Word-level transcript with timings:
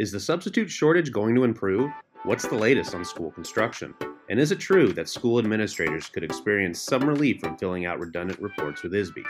Is 0.00 0.10
the 0.10 0.18
substitute 0.18 0.70
shortage 0.70 1.12
going 1.12 1.34
to 1.34 1.44
improve? 1.44 1.90
What's 2.22 2.48
the 2.48 2.54
latest 2.54 2.94
on 2.94 3.04
school 3.04 3.30
construction? 3.30 3.94
And 4.30 4.40
is 4.40 4.50
it 4.50 4.58
true 4.58 4.94
that 4.94 5.10
school 5.10 5.38
administrators 5.38 6.08
could 6.08 6.24
experience 6.24 6.80
some 6.80 7.06
relief 7.06 7.42
from 7.42 7.58
filling 7.58 7.84
out 7.84 8.00
redundant 8.00 8.40
reports 8.40 8.82
with 8.82 8.94
ISBE? 8.94 9.26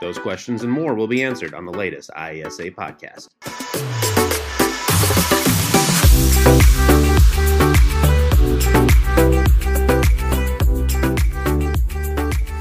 Those 0.00 0.18
questions 0.18 0.64
and 0.64 0.72
more 0.72 0.94
will 0.94 1.06
be 1.06 1.22
answered 1.22 1.54
on 1.54 1.66
the 1.66 1.72
latest 1.72 2.10
IASA 2.16 2.74
podcast. 2.74 3.28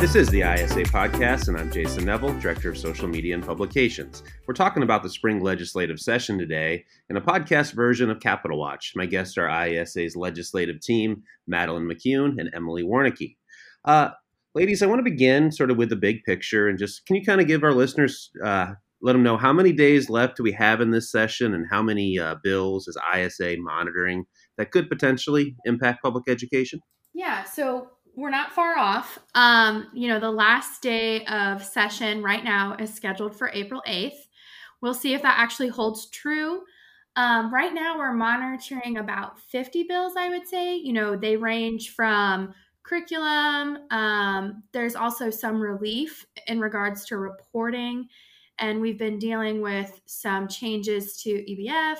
This 0.07 0.15
is 0.15 0.29
the 0.29 0.39
IASA 0.39 0.85
podcast, 0.85 1.49
and 1.49 1.57
I'm 1.57 1.69
Jason 1.69 2.05
Nevel, 2.05 2.39
Director 2.39 2.69
of 2.69 2.77
Social 2.77 3.09
Media 3.09 3.35
and 3.35 3.45
Publications. 3.45 4.23
We're 4.47 4.53
talking 4.53 4.81
about 4.81 5.03
the 5.03 5.09
spring 5.09 5.41
legislative 5.41 5.99
session 5.99 6.39
today 6.39 6.85
in 7.09 7.17
a 7.17 7.21
podcast 7.21 7.73
version 7.73 8.09
of 8.09 8.21
Capitol 8.21 8.57
Watch. 8.57 8.93
My 8.95 9.05
guests 9.05 9.38
are 9.38 9.48
IASA's 9.48 10.15
legislative 10.15 10.79
team, 10.79 11.23
Madeline 11.45 11.89
McCune 11.89 12.39
and 12.39 12.49
Emily 12.53 12.84
Warnicki. 12.84 13.35
Uh, 13.84 14.12
ladies, 14.55 14.81
I 14.81 14.85
want 14.85 14.99
to 14.99 15.03
begin 15.03 15.51
sort 15.51 15.71
of 15.71 15.77
with 15.77 15.89
the 15.89 15.98
big 15.98 16.23
picture 16.23 16.70
and 16.70 16.79
just 16.79 17.05
can 17.05 17.17
you 17.17 17.26
kind 17.26 17.41
of 17.41 17.48
give 17.48 17.65
our 17.65 17.73
listeners, 17.73 18.31
uh, 18.41 18.76
let 19.01 19.12
them 19.12 19.23
know 19.23 19.35
how 19.35 19.51
many 19.51 19.73
days 19.73 20.09
left 20.09 20.37
do 20.37 20.43
we 20.43 20.53
have 20.53 20.79
in 20.79 20.91
this 20.91 21.12
session 21.12 21.53
and 21.53 21.65
how 21.70 21.81
many 21.81 22.17
uh, 22.17 22.35
bills 22.41 22.87
is 22.87 22.98
ISA 23.13 23.57
monitoring 23.59 24.23
that 24.57 24.71
could 24.71 24.87
potentially 24.87 25.57
impact 25.65 26.01
public 26.01 26.29
education? 26.29 26.79
Yeah, 27.13 27.43
so 27.43 27.89
we're 28.17 28.31
not 28.31 28.52
far 28.52 28.77
off. 28.77 29.20
Um, 29.35 29.88
you 29.94 30.07
know, 30.07 30.20
the 30.20 30.31
last 30.31 30.81
day 30.81 31.23
of 31.27 31.63
session 31.63 32.23
right 32.23 32.43
now 32.43 32.76
is 32.80 32.91
scheduled 32.91 33.38
for 33.38 33.52
April 33.53 33.81
8th. 33.88 34.17
We'll 34.81 34.95
see 34.95 35.13
if 35.13 35.21
that 35.21 35.38
actually 35.38 35.67
holds 35.67 36.09
true. 36.09 36.63
Um, 37.16 37.53
right 37.53 37.73
now, 37.73 37.98
we're 37.98 38.13
monitoring 38.13 38.98
about 38.98 39.40
50 39.40 39.84
bills, 39.84 40.13
I 40.18 40.29
would 40.29 40.48
say. 40.48 40.76
You 40.76 40.93
know, 40.93 41.15
they 41.15 41.38
range 41.38 41.91
from 41.91 42.54
curriculum, 42.84 43.79
um, 43.91 44.63
there's 44.71 44.95
also 44.95 45.29
some 45.29 45.60
relief 45.60 46.26
in 46.48 46.60
regards 46.60 47.05
to 47.05 47.18
reporting. 47.18 48.07
And 48.60 48.82
we've 48.82 48.98
been 48.98 49.20
dealing 49.20 49.62
with 49.62 50.01
some 50.05 50.48
changes 50.48 51.21
to 51.21 51.29
EBF 51.29 51.98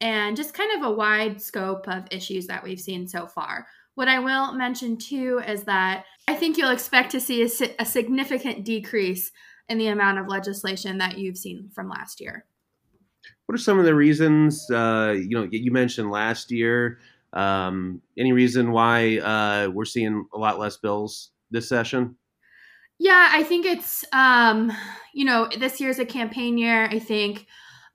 and 0.00 0.36
just 0.36 0.54
kind 0.54 0.76
of 0.76 0.90
a 0.90 0.94
wide 0.94 1.40
scope 1.40 1.88
of 1.88 2.06
issues 2.10 2.46
that 2.48 2.62
we've 2.62 2.80
seen 2.80 3.06
so 3.06 3.26
far. 3.26 3.66
What 3.98 4.06
I 4.06 4.20
will 4.20 4.52
mention 4.52 4.96
too 4.96 5.42
is 5.44 5.64
that 5.64 6.04
I 6.28 6.36
think 6.36 6.56
you'll 6.56 6.70
expect 6.70 7.10
to 7.10 7.20
see 7.20 7.42
a, 7.42 7.48
a 7.80 7.84
significant 7.84 8.64
decrease 8.64 9.32
in 9.68 9.76
the 9.76 9.88
amount 9.88 10.20
of 10.20 10.28
legislation 10.28 10.98
that 10.98 11.18
you've 11.18 11.36
seen 11.36 11.68
from 11.74 11.88
last 11.88 12.20
year. 12.20 12.44
What 13.46 13.56
are 13.56 13.60
some 13.60 13.76
of 13.76 13.84
the 13.84 13.96
reasons? 13.96 14.70
Uh, 14.70 15.16
you 15.18 15.30
know, 15.30 15.48
you 15.50 15.72
mentioned 15.72 16.12
last 16.12 16.52
year. 16.52 17.00
Um, 17.32 18.00
any 18.16 18.30
reason 18.30 18.70
why 18.70 19.18
uh, 19.18 19.70
we're 19.70 19.84
seeing 19.84 20.28
a 20.32 20.38
lot 20.38 20.60
less 20.60 20.76
bills 20.76 21.32
this 21.50 21.68
session? 21.68 22.14
Yeah, 23.00 23.30
I 23.32 23.42
think 23.42 23.66
it's 23.66 24.04
um, 24.12 24.70
you 25.12 25.24
know 25.24 25.48
this 25.58 25.80
year's 25.80 25.98
a 25.98 26.06
campaign 26.06 26.56
year. 26.56 26.84
I 26.84 27.00
think 27.00 27.46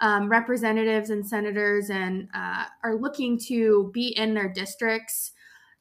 um, 0.02 0.28
representatives 0.28 1.10
and 1.12 1.26
senators 1.26 1.90
and 1.90 2.28
uh, 2.36 2.66
are 2.84 2.96
looking 2.96 3.40
to 3.48 3.90
be 3.94 4.10
in 4.18 4.34
their 4.34 4.52
districts 4.52 5.32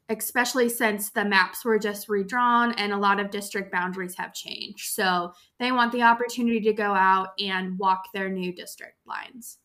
especially 0.08 0.68
since 0.68 1.10
the 1.10 1.24
maps 1.24 1.64
were 1.64 1.78
just 1.78 2.08
redrawn 2.08 2.72
and 2.72 2.92
a 2.92 2.98
lot 2.98 3.20
of 3.20 3.30
district 3.30 3.72
boundaries 3.72 4.14
have 4.16 4.34
changed. 4.34 4.92
So 4.92 5.32
they 5.58 5.72
want 5.72 5.92
the 5.92 6.02
opportunity 6.02 6.60
to 6.60 6.72
go 6.72 6.94
out 6.94 7.28
and 7.38 7.78
walk 7.78 8.04
their 8.12 8.28
new 8.28 8.52
district 8.52 8.98
lines. 9.06 9.58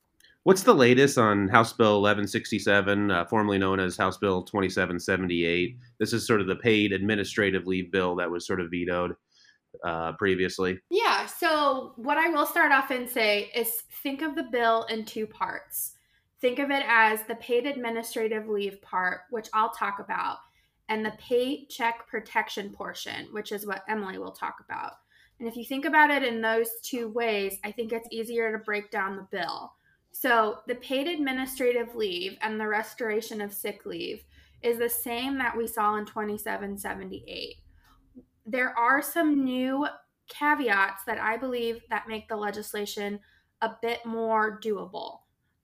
What's 0.43 0.63
the 0.63 0.73
latest 0.73 1.17
on 1.17 1.49
House 1.49 1.73
Bill 1.73 2.01
1167, 2.01 3.11
uh, 3.11 3.25
formerly 3.25 3.57
known 3.57 3.81
as 3.81 3.97
House 3.97 4.17
Bill 4.17 4.43
2778? 4.43 5.77
This 5.99 6.13
is 6.13 6.25
sort 6.25 6.39
of 6.39 6.47
the 6.47 6.55
paid 6.55 6.93
administrative 6.93 7.67
leave 7.67 7.91
bill 7.91 8.15
that 8.15 8.31
was 8.31 8.47
sort 8.47 8.61
of 8.61 8.71
vetoed 8.71 9.13
uh, 9.83 10.13
previously. 10.13 10.79
Yeah. 10.89 11.25
So, 11.25 11.91
what 11.97 12.17
I 12.17 12.29
will 12.29 12.45
start 12.45 12.71
off 12.71 12.91
and 12.91 13.09
say 13.09 13.51
is 13.53 13.83
think 14.03 14.21
of 14.21 14.35
the 14.35 14.47
bill 14.49 14.85
in 14.85 15.03
two 15.03 15.27
parts. 15.27 15.96
Think 16.39 16.59
of 16.59 16.69
it 16.69 16.83
as 16.87 17.23
the 17.23 17.35
paid 17.35 17.65
administrative 17.65 18.47
leave 18.47 18.81
part, 18.81 19.21
which 19.31 19.47
I'll 19.53 19.71
talk 19.71 19.99
about, 19.99 20.37
and 20.87 21.03
the 21.03 21.13
paycheck 21.17 22.07
protection 22.07 22.71
portion, 22.71 23.27
which 23.31 23.51
is 23.51 23.65
what 23.65 23.83
Emily 23.89 24.19
will 24.19 24.31
talk 24.31 24.57
about. 24.63 24.93
And 25.39 25.47
if 25.47 25.55
you 25.55 25.65
think 25.65 25.85
about 25.85 26.11
it 26.11 26.23
in 26.23 26.41
those 26.41 26.69
two 26.83 27.09
ways, 27.09 27.57
I 27.63 27.71
think 27.71 27.91
it's 27.91 28.07
easier 28.11 28.51
to 28.51 28.63
break 28.63 28.91
down 28.91 29.15
the 29.15 29.27
bill. 29.31 29.73
So, 30.11 30.59
the 30.67 30.75
paid 30.75 31.07
administrative 31.07 31.95
leave 31.95 32.37
and 32.41 32.59
the 32.59 32.67
restoration 32.67 33.39
of 33.41 33.53
sick 33.53 33.85
leave 33.85 34.23
is 34.63 34.79
the 34.79 34.89
same 34.89 35.37
that 35.37 35.55
we 35.55 35.67
saw 35.67 35.95
in 35.97 36.05
2778. 36.05 37.55
There 38.45 38.77
are 38.77 39.01
some 39.01 39.43
new 39.43 39.87
caveats 40.27 41.03
that 41.05 41.19
I 41.19 41.37
believe 41.37 41.81
that 41.89 42.07
make 42.07 42.27
the 42.27 42.35
legislation 42.35 43.19
a 43.61 43.71
bit 43.81 44.05
more 44.05 44.59
doable. 44.59 45.19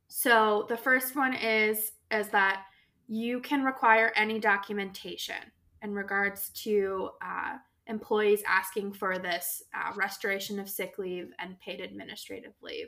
So 0.08 0.66
the 0.70 0.78
first 0.78 1.16
one 1.16 1.34
is 1.34 1.94
is 2.12 2.30
that 2.30 2.64
you 3.08 3.40
can 3.42 3.64
require 3.64 4.12
any 4.16 4.40
documentation 4.40 5.52
in 5.82 5.94
regards 5.94 6.50
to 6.50 7.10
uh, 7.22 7.58
employees 7.88 8.44
asking 8.48 8.94
for 8.94 9.18
this 9.18 9.64
uh, 9.76 9.92
restoration 9.96 10.60
of 10.60 10.70
sick 10.70 10.98
leave 10.98 11.32
and 11.40 11.60
paid 11.60 11.82
administrative 11.82 12.54
leave. 12.62 12.88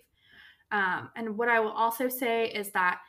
Um, 0.72 1.10
and 1.16 1.38
what 1.38 1.50
I 1.50 1.60
will 1.60 1.72
also 1.72 2.08
say 2.08 2.48
is 2.48 2.72
that 2.72 3.00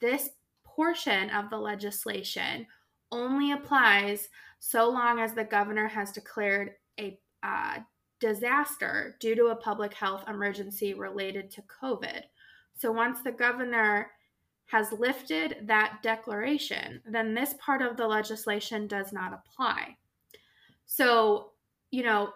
this 0.00 0.30
portion 0.64 1.30
of 1.30 1.50
the 1.50 1.58
legislation 1.58 2.66
only 3.12 3.52
applies 3.52 4.28
so 4.60 4.88
long 4.88 5.18
as 5.18 5.32
the 5.32 5.44
governor 5.44 5.88
has 5.88 6.12
declared 6.12 6.72
a 6.98 7.18
uh, 7.42 7.78
disaster 8.20 9.16
due 9.18 9.34
to 9.34 9.46
a 9.46 9.56
public 9.56 9.94
health 9.94 10.24
emergency 10.28 10.94
related 10.94 11.50
to 11.50 11.62
COVID. 11.62 12.22
So 12.80 12.90
once 12.90 13.20
the 13.22 13.32
governor 13.32 14.10
has 14.68 14.90
lifted 14.92 15.58
that 15.64 15.98
declaration, 16.02 17.02
then 17.04 17.34
this 17.34 17.54
part 17.60 17.82
of 17.82 17.98
the 17.98 18.06
legislation 18.06 18.86
does 18.86 19.12
not 19.12 19.34
apply. 19.34 19.96
So, 20.86 21.50
you 21.90 22.02
know, 22.02 22.30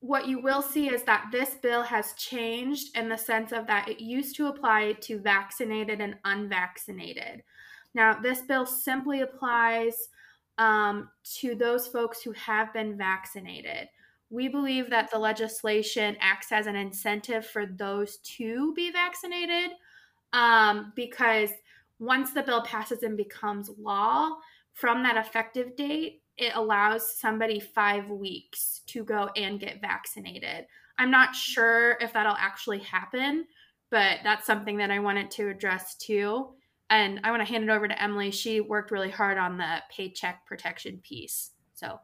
what 0.00 0.28
you 0.28 0.42
will 0.42 0.60
see 0.60 0.88
is 0.88 1.04
that 1.04 1.28
this 1.32 1.54
bill 1.54 1.82
has 1.82 2.12
changed 2.14 2.94
in 2.98 3.08
the 3.08 3.16
sense 3.16 3.50
of 3.52 3.66
that 3.68 3.88
it 3.88 4.00
used 4.00 4.36
to 4.36 4.48
apply 4.48 4.92
to 5.00 5.20
vaccinated 5.20 6.02
and 6.02 6.16
unvaccinated. 6.24 7.42
Now, 7.94 8.20
this 8.20 8.42
bill 8.42 8.66
simply 8.66 9.22
applies 9.22 9.96
um, 10.58 11.08
to 11.38 11.54
those 11.54 11.86
folks 11.86 12.20
who 12.20 12.32
have 12.32 12.74
been 12.74 12.98
vaccinated. 12.98 13.88
We 14.32 14.48
believe 14.48 14.88
that 14.88 15.10
the 15.10 15.18
legislation 15.18 16.16
acts 16.18 16.52
as 16.52 16.66
an 16.66 16.74
incentive 16.74 17.46
for 17.46 17.66
those 17.66 18.16
to 18.38 18.72
be 18.72 18.90
vaccinated 18.90 19.72
um, 20.32 20.94
because 20.96 21.50
once 21.98 22.32
the 22.32 22.42
bill 22.42 22.62
passes 22.62 23.02
and 23.02 23.14
becomes 23.14 23.70
law, 23.78 24.30
from 24.72 25.02
that 25.02 25.18
effective 25.18 25.76
date, 25.76 26.22
it 26.38 26.52
allows 26.54 27.18
somebody 27.18 27.60
five 27.60 28.08
weeks 28.08 28.80
to 28.86 29.04
go 29.04 29.28
and 29.36 29.60
get 29.60 29.82
vaccinated. 29.82 30.66
I'm 30.98 31.10
not 31.10 31.34
sure 31.34 31.98
if 32.00 32.14
that'll 32.14 32.36
actually 32.38 32.78
happen, 32.78 33.44
but 33.90 34.20
that's 34.24 34.46
something 34.46 34.78
that 34.78 34.90
I 34.90 34.98
wanted 34.98 35.30
to 35.32 35.50
address 35.50 35.94
too. 35.96 36.48
And 36.88 37.20
I 37.22 37.30
want 37.30 37.42
to 37.42 37.52
hand 37.52 37.64
it 37.64 37.70
over 37.70 37.86
to 37.86 38.02
Emily. 38.02 38.30
She 38.30 38.62
worked 38.62 38.90
really 38.90 39.10
hard 39.10 39.36
on 39.36 39.58
the 39.58 39.82
paycheck 39.94 40.46
protection 40.46 41.00
piece. 41.02 41.50
So 41.74 42.00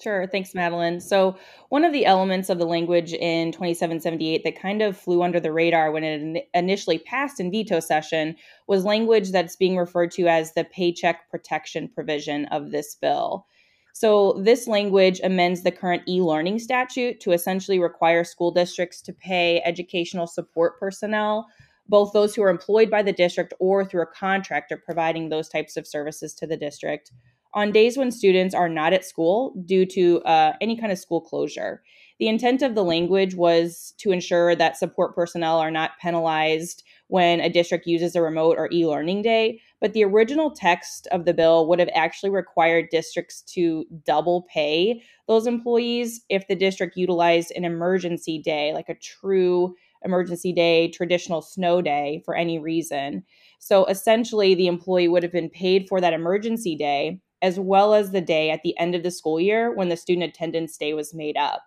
Sure. 0.00 0.26
Thanks, 0.26 0.54
Madeline. 0.54 0.98
So, 0.98 1.36
one 1.68 1.84
of 1.84 1.92
the 1.92 2.06
elements 2.06 2.48
of 2.48 2.58
the 2.58 2.64
language 2.64 3.12
in 3.12 3.52
2778 3.52 4.44
that 4.44 4.58
kind 4.58 4.80
of 4.80 4.96
flew 4.96 5.22
under 5.22 5.38
the 5.38 5.52
radar 5.52 5.92
when 5.92 6.04
it 6.04 6.48
initially 6.54 6.98
passed 6.98 7.38
in 7.38 7.50
veto 7.50 7.80
session 7.80 8.34
was 8.66 8.86
language 8.86 9.30
that's 9.30 9.56
being 9.56 9.76
referred 9.76 10.10
to 10.12 10.26
as 10.26 10.54
the 10.54 10.64
paycheck 10.64 11.30
protection 11.30 11.86
provision 11.86 12.46
of 12.46 12.70
this 12.70 12.94
bill. 12.94 13.46
So, 13.92 14.40
this 14.42 14.66
language 14.66 15.20
amends 15.22 15.64
the 15.64 15.70
current 15.70 16.04
e 16.08 16.22
learning 16.22 16.60
statute 16.60 17.20
to 17.20 17.32
essentially 17.32 17.78
require 17.78 18.24
school 18.24 18.52
districts 18.52 19.02
to 19.02 19.12
pay 19.12 19.60
educational 19.66 20.26
support 20.26 20.80
personnel, 20.80 21.46
both 21.90 22.14
those 22.14 22.34
who 22.34 22.42
are 22.42 22.48
employed 22.48 22.90
by 22.90 23.02
the 23.02 23.12
district 23.12 23.52
or 23.58 23.84
through 23.84 24.02
a 24.02 24.06
contractor 24.06 24.78
providing 24.78 25.28
those 25.28 25.50
types 25.50 25.76
of 25.76 25.86
services 25.86 26.32
to 26.34 26.46
the 26.46 26.56
district 26.56 27.12
on 27.54 27.72
days 27.72 27.96
when 27.96 28.10
students 28.10 28.54
are 28.54 28.68
not 28.68 28.92
at 28.92 29.04
school 29.04 29.54
due 29.64 29.84
to 29.86 30.22
uh, 30.22 30.52
any 30.60 30.76
kind 30.76 30.92
of 30.92 30.98
school 30.98 31.20
closure. 31.20 31.82
The 32.18 32.28
intent 32.28 32.60
of 32.60 32.74
the 32.74 32.84
language 32.84 33.34
was 33.34 33.94
to 33.98 34.12
ensure 34.12 34.54
that 34.54 34.76
support 34.76 35.14
personnel 35.14 35.58
are 35.58 35.70
not 35.70 35.92
penalized 36.02 36.84
when 37.08 37.40
a 37.40 37.48
district 37.48 37.86
uses 37.86 38.14
a 38.14 38.22
remote 38.22 38.56
or 38.58 38.68
e 38.70 38.86
learning 38.86 39.22
day. 39.22 39.60
But 39.80 39.94
the 39.94 40.04
original 40.04 40.50
text 40.50 41.08
of 41.10 41.24
the 41.24 41.32
bill 41.32 41.66
would 41.66 41.78
have 41.78 41.88
actually 41.94 42.30
required 42.30 42.90
districts 42.90 43.40
to 43.54 43.86
double 44.04 44.46
pay 44.52 45.02
those 45.26 45.46
employees 45.46 46.20
if 46.28 46.46
the 46.46 46.54
district 46.54 46.96
utilized 46.96 47.52
an 47.56 47.64
emergency 47.64 48.38
day, 48.38 48.74
like 48.74 48.90
a 48.90 48.94
true 48.94 49.74
emergency 50.04 50.52
day, 50.52 50.88
traditional 50.88 51.40
snow 51.40 51.80
day 51.80 52.22
for 52.24 52.34
any 52.34 52.58
reason. 52.58 53.24
So 53.58 53.86
essentially, 53.86 54.54
the 54.54 54.66
employee 54.66 55.08
would 55.08 55.22
have 55.22 55.32
been 55.32 55.50
paid 55.50 55.88
for 55.88 56.00
that 56.00 56.12
emergency 56.12 56.76
day 56.76 57.20
as 57.42 57.58
well 57.58 57.94
as 57.94 58.10
the 58.10 58.20
day 58.20 58.50
at 58.50 58.62
the 58.62 58.76
end 58.78 58.94
of 58.94 59.02
the 59.02 59.10
school 59.10 59.40
year 59.40 59.74
when 59.74 59.88
the 59.88 59.96
student 59.96 60.28
attendance 60.28 60.76
day 60.76 60.94
was 60.94 61.14
made 61.14 61.36
up. 61.36 61.62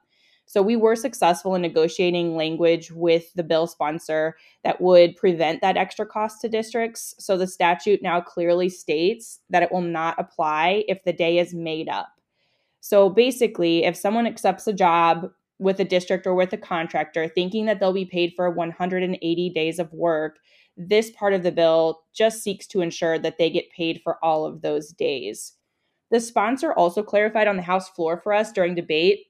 So 0.45 0.61
we 0.61 0.75
were 0.75 0.95
successful 0.95 1.55
in 1.55 1.61
negotiating 1.61 2.35
language 2.35 2.91
with 2.91 3.33
the 3.33 3.43
bill 3.43 3.65
sponsor 3.65 4.35
that 4.63 4.81
would 4.81 5.15
prevent 5.15 5.61
that 5.61 5.77
extra 5.77 6.05
cost 6.05 6.41
to 6.41 6.49
districts. 6.49 7.15
So 7.17 7.37
the 7.37 7.47
statute 7.47 8.01
now 8.01 8.21
clearly 8.21 8.69
states 8.69 9.39
that 9.49 9.63
it 9.63 9.71
will 9.71 9.81
not 9.81 10.19
apply 10.19 10.83
if 10.87 11.03
the 11.03 11.13
day 11.13 11.37
is 11.39 11.53
made 11.53 11.87
up. 11.87 12.09
So 12.81 13.09
basically, 13.09 13.85
if 13.85 13.95
someone 13.95 14.27
accepts 14.27 14.67
a 14.67 14.73
job 14.73 15.31
with 15.59 15.79
a 15.79 15.85
district 15.85 16.27
or 16.27 16.35
with 16.35 16.51
a 16.51 16.57
contractor 16.57 17.29
thinking 17.29 17.65
that 17.65 17.79
they'll 17.79 17.93
be 17.93 18.05
paid 18.05 18.33
for 18.35 18.49
180 18.49 19.49
days 19.51 19.79
of 19.79 19.93
work, 19.93 20.39
this 20.75 21.09
part 21.11 21.33
of 21.33 21.43
the 21.43 21.51
bill 21.51 22.01
just 22.13 22.43
seeks 22.43 22.67
to 22.67 22.81
ensure 22.81 23.17
that 23.17 23.37
they 23.37 23.49
get 23.49 23.71
paid 23.71 24.01
for 24.03 24.23
all 24.23 24.45
of 24.45 24.61
those 24.61 24.89
days. 24.91 25.53
The 26.13 26.19
sponsor 26.19 26.71
also 26.74 27.01
clarified 27.01 27.48
on 27.48 27.56
the 27.56 27.63
House 27.63 27.89
floor 27.89 28.18
for 28.18 28.33
us 28.33 28.51
during 28.51 28.75
debate 28.75 29.25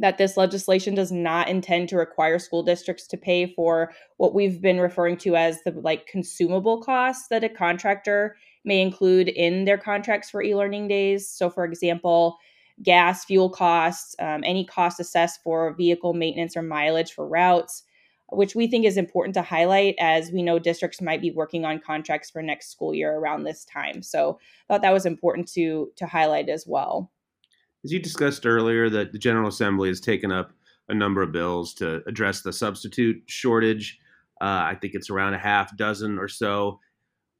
that 0.00 0.18
this 0.18 0.36
legislation 0.36 0.92
does 0.92 1.12
not 1.12 1.48
intend 1.48 1.88
to 1.88 1.96
require 1.96 2.40
school 2.40 2.64
districts 2.64 3.06
to 3.06 3.16
pay 3.16 3.54
for 3.54 3.92
what 4.16 4.34
we've 4.34 4.60
been 4.60 4.80
referring 4.80 5.18
to 5.18 5.36
as 5.36 5.62
the 5.62 5.70
like 5.70 6.08
consumable 6.08 6.82
costs 6.82 7.28
that 7.28 7.44
a 7.44 7.48
contractor 7.48 8.36
may 8.64 8.82
include 8.82 9.28
in 9.28 9.66
their 9.66 9.78
contracts 9.78 10.28
for 10.28 10.42
e-learning 10.42 10.88
days. 10.88 11.28
So 11.28 11.48
for 11.48 11.64
example 11.64 12.36
gas 12.82 13.24
fuel 13.24 13.48
costs 13.48 14.16
um, 14.18 14.42
any 14.44 14.64
cost 14.64 14.98
assessed 14.98 15.44
for 15.44 15.74
vehicle 15.74 16.12
maintenance 16.12 16.56
or 16.56 16.62
mileage 16.62 17.12
for 17.12 17.28
routes 17.28 17.84
which 18.30 18.54
we 18.54 18.66
think 18.66 18.84
is 18.84 18.96
important 18.96 19.34
to 19.34 19.42
highlight 19.42 19.94
as 20.00 20.32
we 20.32 20.42
know 20.42 20.58
districts 20.58 21.00
might 21.00 21.20
be 21.20 21.30
working 21.30 21.64
on 21.64 21.78
contracts 21.78 22.30
for 22.30 22.42
next 22.42 22.70
school 22.70 22.94
year 22.94 23.14
around 23.14 23.44
this 23.44 23.64
time 23.64 24.02
so 24.02 24.38
i 24.68 24.72
thought 24.72 24.82
that 24.82 24.92
was 24.92 25.06
important 25.06 25.46
to 25.46 25.90
to 25.96 26.06
highlight 26.06 26.48
as 26.48 26.66
well 26.66 27.10
as 27.86 27.92
you 27.92 28.00
discussed 28.00 28.44
earlier, 28.44 28.90
that 28.90 29.12
the 29.12 29.18
General 29.18 29.46
Assembly 29.46 29.88
has 29.88 30.00
taken 30.00 30.32
up 30.32 30.50
a 30.88 30.94
number 30.94 31.22
of 31.22 31.30
bills 31.30 31.72
to 31.74 32.02
address 32.08 32.40
the 32.40 32.52
substitute 32.52 33.22
shortage. 33.26 34.00
Uh, 34.40 34.74
I 34.74 34.76
think 34.80 34.94
it's 34.94 35.08
around 35.08 35.34
a 35.34 35.38
half 35.38 35.76
dozen 35.76 36.18
or 36.18 36.26
so. 36.26 36.80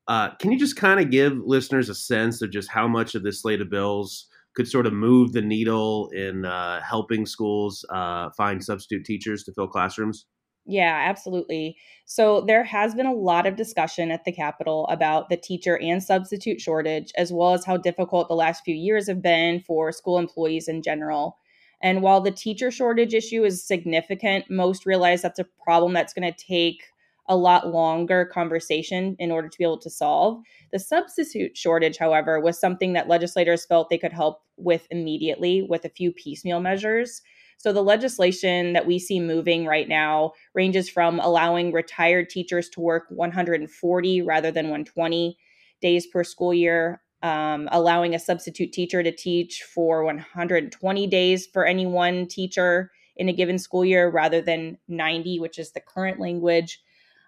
Uh, 0.07 0.37
can 0.37 0.53
you 0.53 0.59
just 0.59 0.77
kind 0.77 1.01
of 1.01 1.11
give 1.11 1.37
listeners 1.37 1.89
a 1.89 1.97
sense 1.97 2.43
of 2.43 2.53
just 2.53 2.71
how 2.71 2.87
much 2.87 3.17
of 3.17 3.25
this 3.25 3.43
slate 3.43 3.61
of 3.61 3.71
bills 3.71 4.29
could 4.55 4.69
sort 4.69 4.87
of 4.87 4.93
move 4.93 5.33
the 5.33 5.43
needle 5.43 6.11
in 6.11 6.45
uh, 6.45 6.81
helping 6.81 7.27
schools 7.27 7.85
uh, 7.91 8.31
find 8.37 8.63
substitute 8.63 9.05
teachers 9.05 9.43
to 9.43 9.53
fill 9.53 9.67
classrooms? 9.67 10.27
Yeah, 10.69 11.05
absolutely. 11.09 11.77
So 12.07 12.41
there 12.41 12.65
has 12.65 12.95
been 12.95 13.07
a 13.07 13.13
lot 13.15 13.47
of 13.47 13.55
discussion 13.55 14.11
at 14.11 14.25
the 14.25 14.33
Capitol 14.33 14.87
about 14.89 15.29
the 15.29 15.37
teacher 15.37 15.79
and 15.79 16.03
substitute 16.03 16.61
shortage, 16.61 17.13
as 17.17 17.33
well 17.33 17.53
as 17.53 17.65
how 17.65 17.77
difficult 17.77 18.27
the 18.29 18.35
last 18.35 18.65
few 18.65 18.75
years 18.75 19.07
have 19.07 19.23
been 19.23 19.61
for 19.61 19.93
school 19.93 20.19
employees 20.19 20.67
in 20.67 20.83
general. 20.83 21.39
And 21.81 22.03
while 22.03 22.21
the 22.21 22.33
teacher 22.33 22.71
shortage 22.73 23.15
issue 23.15 23.45
is 23.45 23.63
significant, 23.63 24.51
most 24.51 24.87
realize 24.87 25.23
that's 25.23 25.39
a 25.39 25.47
problem 25.63 25.93
that's 25.93 26.13
going 26.13 26.33
to 26.33 26.37
take 26.47 26.83
a 27.29 27.37
lot 27.37 27.69
longer 27.69 28.25
conversation 28.25 29.15
in 29.19 29.31
order 29.31 29.49
to 29.49 29.59
be 29.59 29.65
able 29.65 29.79
to 29.79 29.91
solve. 29.91 30.41
The 30.73 30.79
substitute 30.79 31.57
shortage, 31.57 31.97
however, 31.99 32.41
was 32.41 32.59
something 32.59 32.93
that 32.95 33.09
legislators 33.09 33.67
felt 33.67 33.89
they 33.91 33.99
could 33.99 34.13
help 34.13 34.43
with 34.57 34.87
immediately 34.91 35.63
with 35.63 35.85
a 35.85 35.89
few 35.91 36.13
piecemeal 36.13 36.61
measures. 36.61 37.23
So 37.59 37.73
the 37.73 37.83
legislation 37.83 38.75
that 38.75 38.87
we 38.87 38.99
see 38.99 39.19
moving 39.19 39.67
right 39.67 39.89
now 39.89 40.33
ranges 40.55 40.89
from 40.89 41.19
allowing 41.21 41.73
retired 41.73 42.29
teachers 42.29 42.69
to 42.71 42.81
work 42.81 43.07
140 43.09 44.23
rather 44.23 44.51
than 44.51 44.67
120 44.67 45.39
days 45.81 46.07
per 46.07 46.23
school 46.23 46.55
year, 46.55 47.03
um, 47.23 47.69
allowing 47.73 48.15
a 48.15 48.19
substitute 48.19 48.73
teacher 48.73 49.03
to 49.03 49.13
teach 49.13 49.63
for 49.63 50.05
120 50.05 51.07
days 51.07 51.47
for 51.47 51.65
any 51.65 51.87
one 51.87 52.27
teacher 52.27 52.91
in 53.17 53.29
a 53.29 53.33
given 53.33 53.59
school 53.59 53.85
year 53.85 54.09
rather 54.11 54.41
than 54.43 54.79
90, 54.89 55.41
which 55.41 55.59
is 55.59 55.73
the 55.73 55.81
current 55.81 56.21
language. 56.21 56.81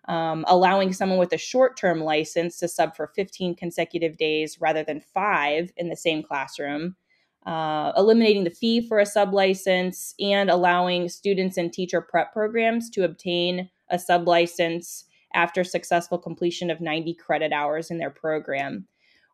Um, 0.06 0.46
allowing 0.48 0.94
someone 0.94 1.18
with 1.18 1.34
a 1.34 1.38
short 1.38 1.76
term 1.76 2.00
license 2.00 2.58
to 2.60 2.68
sub 2.68 2.96
for 2.96 3.08
15 3.14 3.54
consecutive 3.54 4.16
days 4.16 4.58
rather 4.58 4.82
than 4.82 5.00
five 5.00 5.70
in 5.76 5.90
the 5.90 5.96
same 5.96 6.22
classroom, 6.22 6.96
uh, 7.48 7.92
eliminating 7.96 8.44
the 8.44 8.50
fee 8.50 8.86
for 8.86 8.98
a 8.98 9.06
sub 9.06 9.32
license, 9.32 10.14
and 10.20 10.50
allowing 10.50 11.08
students 11.08 11.56
in 11.56 11.70
teacher 11.70 12.02
prep 12.02 12.30
programs 12.30 12.90
to 12.90 13.04
obtain 13.04 13.70
a 13.88 13.98
sub 13.98 14.28
license 14.28 15.06
after 15.32 15.64
successful 15.64 16.18
completion 16.18 16.70
of 16.70 16.82
90 16.82 17.14
credit 17.14 17.50
hours 17.50 17.90
in 17.90 17.96
their 17.96 18.10
program. 18.10 18.86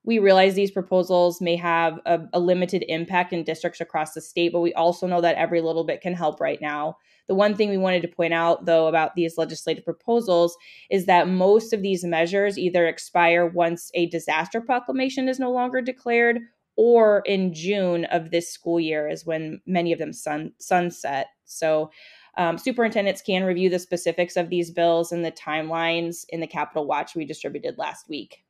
We 0.05 0.21
realize 0.21 0.55
these 0.55 0.71
proposals 0.71 1.41
may 1.41 1.57
have 1.57 1.99
a, 2.07 2.21
a, 2.33 2.39
limited 2.39 2.85
impact 2.89 3.33
in 3.33 3.43
districts 3.43 3.81
across 3.81 4.13
the 4.13 4.21
state, 4.21 4.53
but 4.53 4.61
we 4.61 4.73
also 4.75 5.09
know 5.09 5.21
that 5.21 5.37
every 5.37 5.61
little 5.61 5.83
bit 5.83 6.01
can 6.01 6.15
help 6.15 6.41
right 6.41 6.61
now. 6.61 6.99
The 7.27 7.35
one 7.35 7.57
thing 7.57 7.71
we 7.71 7.79
wanted 7.79 8.03
to 8.03 8.09
point 8.09 8.35
out, 8.35 8.67
though, 8.67 8.87
about 8.87 9.17
these 9.17 9.39
legislative 9.39 9.85
proposals 9.85 10.57
is 10.89 11.07
that 11.07 11.27
most 11.27 11.73
of 11.73 11.83
these 11.83 12.05
measures 12.05 12.59
either 12.59 12.87
expire 12.87 13.47
once 13.47 13.91
a 13.95 14.07
disaster 14.07 14.61
proclamation 14.61 15.29
is 15.29 15.41
no 15.41 15.51
longer 15.51 15.81
declared 15.81 16.39
or 16.77 17.23
in 17.27 17.53
June 17.53 18.05
of 18.07 18.31
this 18.31 18.51
school 18.51 18.81
year 18.81 19.09
is 19.09 19.25
when 19.25 19.61
many 19.67 19.93
of 19.93 19.99
them 19.99 20.13
sun, 20.13 20.53
sunset. 20.59 21.29
So 21.45 21.91
um, 22.37 22.59
superintendents 22.59 23.23
can 23.23 23.45
review 23.45 23.71
the 23.71 23.79
specifics 23.79 24.37
of 24.37 24.51
these 24.51 24.71
bills 24.71 25.13
and 25.13 25.25
the 25.25 25.33
timelines 25.33 26.25
in 26.29 26.41
the 26.41 26.47
Capitol 26.47 26.87
Watch 26.87 27.15
we 27.15 27.25
distributed 27.25 27.79
last 27.79 28.09
week. 28.09 28.45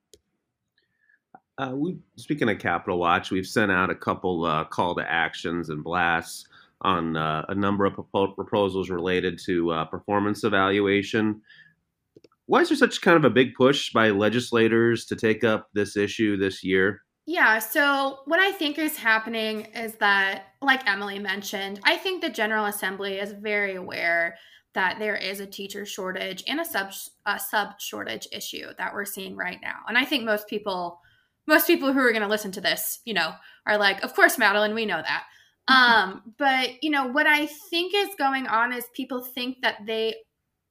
Uh, 1.58 1.72
we 1.74 1.98
speaking 2.16 2.48
of 2.48 2.58
Capitol 2.58 2.98
Watch, 2.98 3.30
we've 3.30 3.46
sent 3.46 3.70
out 3.70 3.90
a 3.90 3.94
couple 3.94 4.44
uh, 4.44 4.64
call 4.64 4.94
to 4.96 5.08
actions 5.08 5.68
and 5.68 5.84
blasts 5.84 6.46
on 6.80 7.16
uh, 7.16 7.44
a 7.48 7.54
number 7.54 7.84
of 7.84 7.94
propo- 7.94 8.34
proposals 8.34 8.90
related 8.90 9.38
to 9.46 9.70
uh, 9.70 9.84
performance 9.84 10.44
evaluation. 10.44 11.40
Why 12.46 12.60
is 12.60 12.68
there 12.68 12.76
such 12.76 13.00
kind 13.00 13.16
of 13.16 13.24
a 13.24 13.30
big 13.30 13.54
push 13.54 13.92
by 13.92 14.10
legislators 14.10 15.06
to 15.06 15.16
take 15.16 15.44
up 15.44 15.68
this 15.72 15.96
issue 15.96 16.36
this 16.36 16.64
year? 16.64 17.02
Yeah, 17.26 17.58
so 17.58 18.18
what 18.26 18.38
I 18.38 18.52
think 18.52 18.78
is 18.78 18.98
happening 18.98 19.62
is 19.74 19.94
that, 19.94 20.48
like 20.60 20.86
Emily 20.86 21.18
mentioned, 21.18 21.80
I 21.84 21.96
think 21.96 22.20
the 22.20 22.28
General 22.28 22.66
Assembly 22.66 23.18
is 23.18 23.32
very 23.32 23.76
aware 23.76 24.36
that 24.74 24.98
there 24.98 25.16
is 25.16 25.40
a 25.40 25.46
teacher 25.46 25.86
shortage 25.86 26.44
and 26.48 26.60
a 26.60 26.64
sub 26.64 26.90
a 27.26 27.38
sub 27.38 27.80
shortage 27.80 28.28
issue 28.32 28.66
that 28.76 28.92
we're 28.92 29.04
seeing 29.04 29.36
right 29.36 29.58
now. 29.62 29.76
And 29.88 29.96
I 29.96 30.04
think 30.04 30.24
most 30.24 30.48
people 30.48 31.00
most 31.46 31.66
people 31.66 31.92
who 31.92 32.00
are 32.00 32.10
going 32.12 32.22
to 32.22 32.28
listen 32.28 32.52
to 32.52 32.60
this, 32.60 33.00
you 33.04 33.14
know, 33.14 33.32
are 33.66 33.78
like, 33.78 34.02
"Of 34.02 34.14
course, 34.14 34.36
Madeline, 34.38 34.74
we 34.74 34.86
know 34.86 35.00
that." 35.02 35.24
um, 35.68 36.34
but, 36.38 36.82
you 36.82 36.90
know, 36.90 37.06
what 37.06 37.26
I 37.26 37.46
think 37.46 37.94
is 37.94 38.14
going 38.18 38.46
on 38.48 38.72
is 38.72 38.84
people 38.94 39.24
think 39.24 39.58
that 39.62 39.78
they 39.86 40.14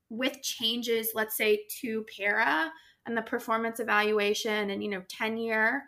with 0.10 0.41
changes, 0.43 1.12
let's 1.15 1.36
say 1.36 1.65
to 1.81 2.03
PERA 2.03 2.72
and 3.07 3.17
the 3.17 3.22
performance 3.24 3.79
evaluation 3.79 4.69
and, 4.69 4.83
you 4.83 4.89
know, 4.89 5.01
tenure, 5.10 5.81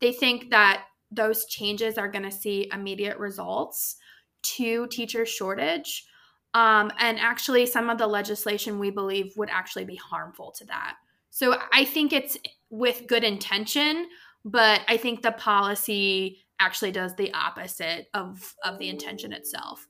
they 0.00 0.12
think 0.12 0.50
that 0.50 0.84
those 1.10 1.46
changes 1.46 1.98
are 1.98 2.08
going 2.08 2.24
to 2.24 2.30
see 2.30 2.70
immediate 2.72 3.18
results 3.18 3.96
to 4.42 4.86
teacher 4.88 5.26
shortage. 5.26 6.06
Um, 6.54 6.90
and 6.98 7.18
actually, 7.18 7.66
some 7.66 7.90
of 7.90 7.98
the 7.98 8.06
legislation 8.06 8.78
we 8.78 8.90
believe 8.90 9.32
would 9.36 9.50
actually 9.50 9.84
be 9.84 9.96
harmful 9.96 10.52
to 10.58 10.64
that. 10.66 10.96
So 11.30 11.56
I 11.72 11.84
think 11.84 12.12
it's 12.12 12.36
with 12.70 13.06
good 13.06 13.22
intention, 13.22 14.08
but 14.44 14.80
I 14.88 14.96
think 14.96 15.22
the 15.22 15.32
policy 15.32 16.44
actually 16.58 16.92
does 16.92 17.14
the 17.14 17.32
opposite 17.32 18.08
of, 18.14 18.54
of 18.64 18.78
the 18.78 18.88
intention 18.88 19.32
itself. 19.32 19.86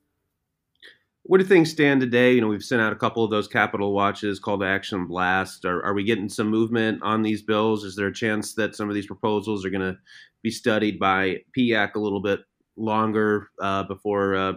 What 1.31 1.39
do 1.39 1.47
things 1.47 1.71
stand 1.71 2.01
today? 2.01 2.33
You 2.33 2.41
know, 2.41 2.49
we've 2.49 2.61
sent 2.61 2.83
out 2.83 2.93
a 2.93 2.97
couple 2.97 3.23
of 3.23 3.31
those 3.31 3.47
Capitol 3.47 3.93
Watches, 3.93 4.41
call 4.41 4.59
to 4.59 4.65
action 4.65 5.07
blast. 5.07 5.65
Are, 5.65 5.81
are 5.85 5.95
we 5.95 6.03
getting 6.03 6.29
some 6.29 6.49
movement 6.49 7.05
on 7.05 7.23
these 7.23 7.41
bills? 7.41 7.85
Is 7.85 7.95
there 7.95 8.09
a 8.09 8.13
chance 8.13 8.55
that 8.55 8.75
some 8.75 8.89
of 8.89 8.97
these 8.97 9.07
proposals 9.07 9.65
are 9.65 9.71
going 9.71 9.93
to 9.93 9.97
be 10.43 10.51
studied 10.51 10.99
by 10.99 11.37
PEAC 11.57 11.95
a 11.95 12.01
little 12.01 12.21
bit 12.21 12.41
longer 12.77 13.49
uh, 13.63 13.85
before 13.85 14.35
uh, 14.35 14.53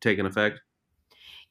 taking 0.00 0.24
effect? 0.24 0.60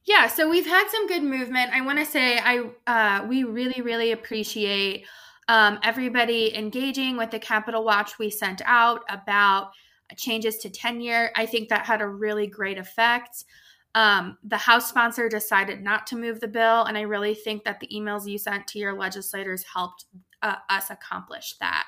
Yeah, 0.06 0.26
so 0.26 0.50
we've 0.50 0.66
had 0.66 0.90
some 0.90 1.06
good 1.06 1.22
movement. 1.22 1.70
I 1.72 1.82
want 1.82 2.00
to 2.00 2.06
say 2.06 2.40
I 2.40 2.64
uh, 2.88 3.28
we 3.28 3.44
really 3.44 3.84
really 3.84 4.12
appreciate 4.12 5.06
um, 5.50 5.78
everybody 5.84 6.58
engaging 6.58 7.16
with 7.16 7.30
the 7.30 7.38
Capitol 7.38 7.84
Watch 7.84 8.18
we 8.18 8.32
sent 8.32 8.64
out 8.66 9.02
about 9.08 9.70
changes 10.18 10.58
to 10.58 10.72
tenure. 10.72 11.30
I 11.36 11.46
think 11.46 11.70
that 11.70 11.86
had 11.86 12.02
a 12.02 12.08
really 12.08 12.48
great 12.48 12.80
effect. 12.80 13.46
Um, 13.96 14.38
the 14.44 14.58
House 14.58 14.90
sponsor 14.90 15.30
decided 15.30 15.82
not 15.82 16.06
to 16.08 16.18
move 16.18 16.42
the 16.42 16.48
bill, 16.50 16.84
and 16.84 16.98
I 16.98 17.02
really 17.02 17.34
think 17.34 17.64
that 17.64 17.80
the 17.80 17.88
emails 17.88 18.28
you 18.28 18.38
sent 18.38 18.68
to 18.68 18.80
your 18.80 18.94
legislators 18.94 19.64
helped 19.74 20.06
uh, 20.42 20.58
us 20.70 20.90
accomplish 20.90 21.56
that. 21.62 21.86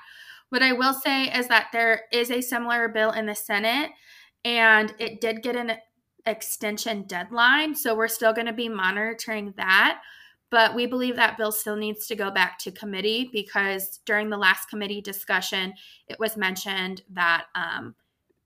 What 0.49 0.63
I 0.63 0.71
will 0.71 0.93
say 0.93 1.25
is 1.25 1.49
that 1.49 1.67
there 1.73 2.03
is 2.13 2.31
a 2.31 2.39
similar 2.39 2.87
bill 2.87 3.11
in 3.11 3.25
the 3.25 3.35
Senate, 3.35 3.91
and 4.45 4.93
it 4.97 5.19
did 5.19 5.43
get 5.43 5.57
an 5.57 5.73
extension 6.25 7.03
deadline. 7.03 7.75
So 7.75 7.93
we're 7.93 8.07
still 8.07 8.33
going 8.33 8.47
to 8.47 8.53
be 8.53 8.69
monitoring 8.69 9.53
that. 9.57 10.01
But 10.49 10.75
we 10.75 10.85
believe 10.85 11.17
that 11.17 11.37
bill 11.37 11.51
still 11.51 11.75
needs 11.75 12.07
to 12.07 12.15
go 12.15 12.31
back 12.31 12.57
to 12.59 12.71
committee 12.71 13.29
because 13.33 13.99
during 14.05 14.29
the 14.29 14.37
last 14.37 14.69
committee 14.69 15.01
discussion, 15.01 15.73
it 16.07 16.17
was 16.19 16.37
mentioned 16.37 17.01
that 17.11 17.47
um, 17.53 17.95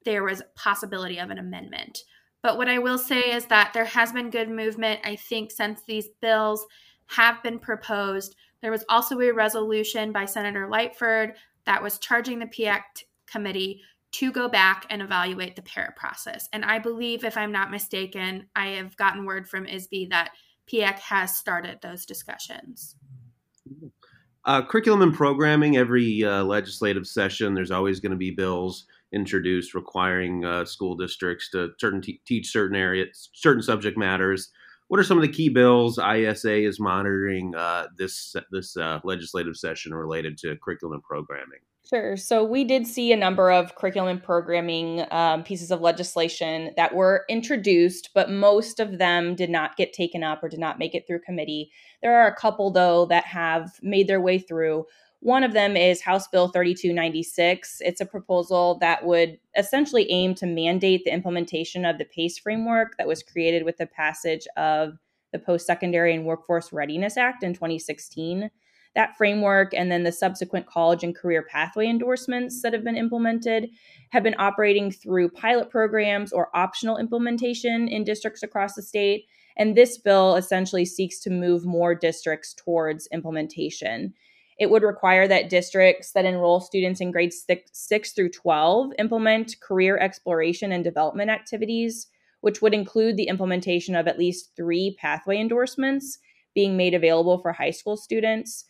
there 0.04 0.24
was 0.24 0.42
possibility 0.56 1.20
of 1.20 1.30
an 1.30 1.38
amendment. 1.38 2.00
But 2.44 2.58
what 2.58 2.68
I 2.68 2.80
will 2.80 2.98
say 2.98 3.20
is 3.20 3.46
that 3.46 3.72
there 3.74 3.86
has 3.86 4.12
been 4.12 4.30
good 4.30 4.50
movement, 4.50 5.02
I 5.04 5.16
think, 5.16 5.52
since 5.52 5.82
these 5.84 6.10
bills 6.22 6.66
have 7.08 7.42
been 7.44 7.60
proposed. 7.60 8.36
There 8.62 8.72
was 8.72 8.86
also 8.90 9.20
a 9.20 9.32
resolution 9.32 10.12
by 10.12 10.26
Senator 10.26 10.68
Lightford 10.68 11.34
that 11.66 11.84
was 11.84 12.00
charging 12.00 12.40
the 12.40 12.48
PEAC 12.48 12.82
committee 13.28 13.82
to 14.14 14.32
go 14.32 14.50
back 14.50 14.86
and 14.90 15.02
evaluate 15.02 15.56
the 15.56 15.62
PERA 15.62 15.94
process. 15.96 16.50
And 16.52 16.66
I 16.66 16.80
believe, 16.80 17.24
if 17.24 17.38
I'm 17.38 17.52
not 17.52 17.72
mistaken, 17.72 18.48
I 18.56 18.70
have 18.70 18.98
gotten 18.98 19.26
word 19.26 19.48
from 19.48 19.66
ISBE 19.66 20.10
that 20.10 20.32
PEAC 20.72 21.00
has 21.00 21.38
started 21.38 21.80
those 21.82 22.06
discussions. 22.06 22.96
Uh, 24.44 24.66
curriculum 24.66 25.02
and 25.02 25.14
programming, 25.14 25.78
every 25.78 26.24
uh, 26.24 26.44
legislative 26.44 27.08
session, 27.08 27.54
there's 27.54 27.72
always 27.72 28.00
going 28.00 28.12
to 28.12 28.18
be 28.18 28.32
bills 28.32 28.86
introduced 29.14 29.74
requiring 29.74 30.46
uh, 30.46 30.66
school 30.66 30.96
districts 30.96 31.50
to 31.52 31.70
certain 31.80 32.02
teach 32.02 32.48
certain 32.52 32.76
areas, 32.76 33.30
certain 33.34 33.62
subject 33.62 33.98
matters. 33.98 34.50
What 34.88 35.00
are 35.00 35.04
some 35.04 35.18
of 35.18 35.22
the 35.22 35.32
key 35.32 35.50
bills 35.50 35.98
IASA 35.98 36.68
is 36.68 36.80
monitoring 36.80 37.56
uh, 37.56 37.88
this 37.98 38.36
this 38.52 38.76
uh, 38.76 39.00
legislative 39.04 39.56
session 39.56 39.94
related 39.94 40.38
to 40.40 40.58
curriculum 40.58 41.02
programming? 41.02 41.60
Sure. 41.90 42.16
So 42.16 42.44
we 42.44 42.64
did 42.64 42.86
see 42.86 43.12
a 43.12 43.18
number 43.18 43.52
of 43.52 43.76
curriculum 43.76 44.22
programming 44.22 45.04
um, 45.12 45.44
pieces 45.44 45.72
of 45.72 45.82
legislation 45.82 46.72
that 46.78 46.94
were 46.94 47.26
introduced, 47.28 48.12
but 48.14 48.30
most 48.30 48.80
of 48.80 48.98
them 48.98 49.36
did 49.36 49.50
not 49.50 49.76
get 49.76 49.92
taken 49.92 50.24
up 50.24 50.44
or 50.44 50.50
did 50.50 50.60
not 50.60 50.80
make 50.80 50.96
it 50.96 51.06
through 51.08 51.22
committee. 51.22 51.72
There 52.02 52.22
are 52.22 52.28
a 52.28 52.36
couple, 52.36 52.72
though, 52.72 53.06
that 53.08 53.26
have 53.26 53.72
made 53.82 54.08
their 54.08 54.22
way 54.22 54.38
through. 54.38 54.86
One 55.22 55.44
of 55.44 55.54
them 55.54 55.78
is 55.78 56.02
House 56.02 56.28
Bill 56.28 56.48
3296. 56.48 57.82
It's 57.82 58.02
a 58.02 58.06
proposal 58.06 58.78
that 58.80 59.06
would 59.06 59.38
essentially 59.56 60.10
aim 60.12 60.36
to 60.36 60.46
mandate 60.46 61.06
the 61.06 61.14
implementation 61.14 61.86
of 61.86 61.98
the 61.98 62.06
PACE 62.06 62.40
framework 62.40 62.98
that 62.98 63.08
was 63.08 63.24
created 63.24 63.64
with 63.64 63.78
the 63.78 63.86
passage 63.86 64.48
of 64.58 64.98
the 65.32 65.40
Post 65.40 65.66
Secondary 65.66 66.14
and 66.14 66.26
Workforce 66.26 66.74
Readiness 66.74 67.18
Act 67.18 67.44
in 67.44 67.54
2016 67.54 68.50
that 68.96 69.16
framework 69.18 69.74
and 69.74 69.92
then 69.92 70.04
the 70.04 70.12
subsequent 70.12 70.66
college 70.66 71.04
and 71.04 71.16
career 71.16 71.44
pathway 71.44 71.88
endorsements 71.88 72.62
that 72.62 72.74
have 72.74 72.84
been 72.84 72.98
implemented 72.98 73.70
have 74.10 74.24
been 74.24 74.36
operating 74.38 74.92
through 74.92 75.30
pilot 75.30 75.70
programs 75.70 76.34
or 76.34 76.56
optional 76.56 76.98
implementation 76.98 77.88
in 77.88 78.04
districts 78.04 78.44
across 78.44 78.74
the 78.74 78.82
state. 78.82 79.26
And 79.58 79.76
this 79.76 79.98
bill 79.98 80.36
essentially 80.36 80.86
seeks 80.86 81.20
to 81.22 81.30
move 81.30 81.66
more 81.66 81.96
districts 81.96 82.54
towards 82.54 83.08
implementation. 83.08 84.14
It 84.62 84.70
would 84.70 84.84
require 84.84 85.28
that 85.28 85.50
districts 85.50 86.12
that 86.12 86.24
enroll 86.24 86.60
students 86.60 87.02
in 87.02 87.10
grades 87.10 87.42
six, 87.42 87.72
6 87.74 88.12
through 88.12 88.30
12 88.30 88.92
implement 89.00 89.60
career 89.60 89.98
exploration 89.98 90.72
and 90.72 90.84
development 90.84 91.32
activities, 91.32 92.06
which 92.42 92.62
would 92.62 92.76
include 92.76 93.18
the 93.18 93.28
implementation 93.28 93.96
of 93.96 94.08
at 94.08 94.20
least 94.20 94.52
three 94.56 94.96
pathway 95.02 95.40
endorsements 95.40 96.20
being 96.54 96.78
made 96.78 96.94
available 96.94 97.40
for 97.40 97.54
high 97.54 97.72
school 97.72 97.98
students. 97.98 98.66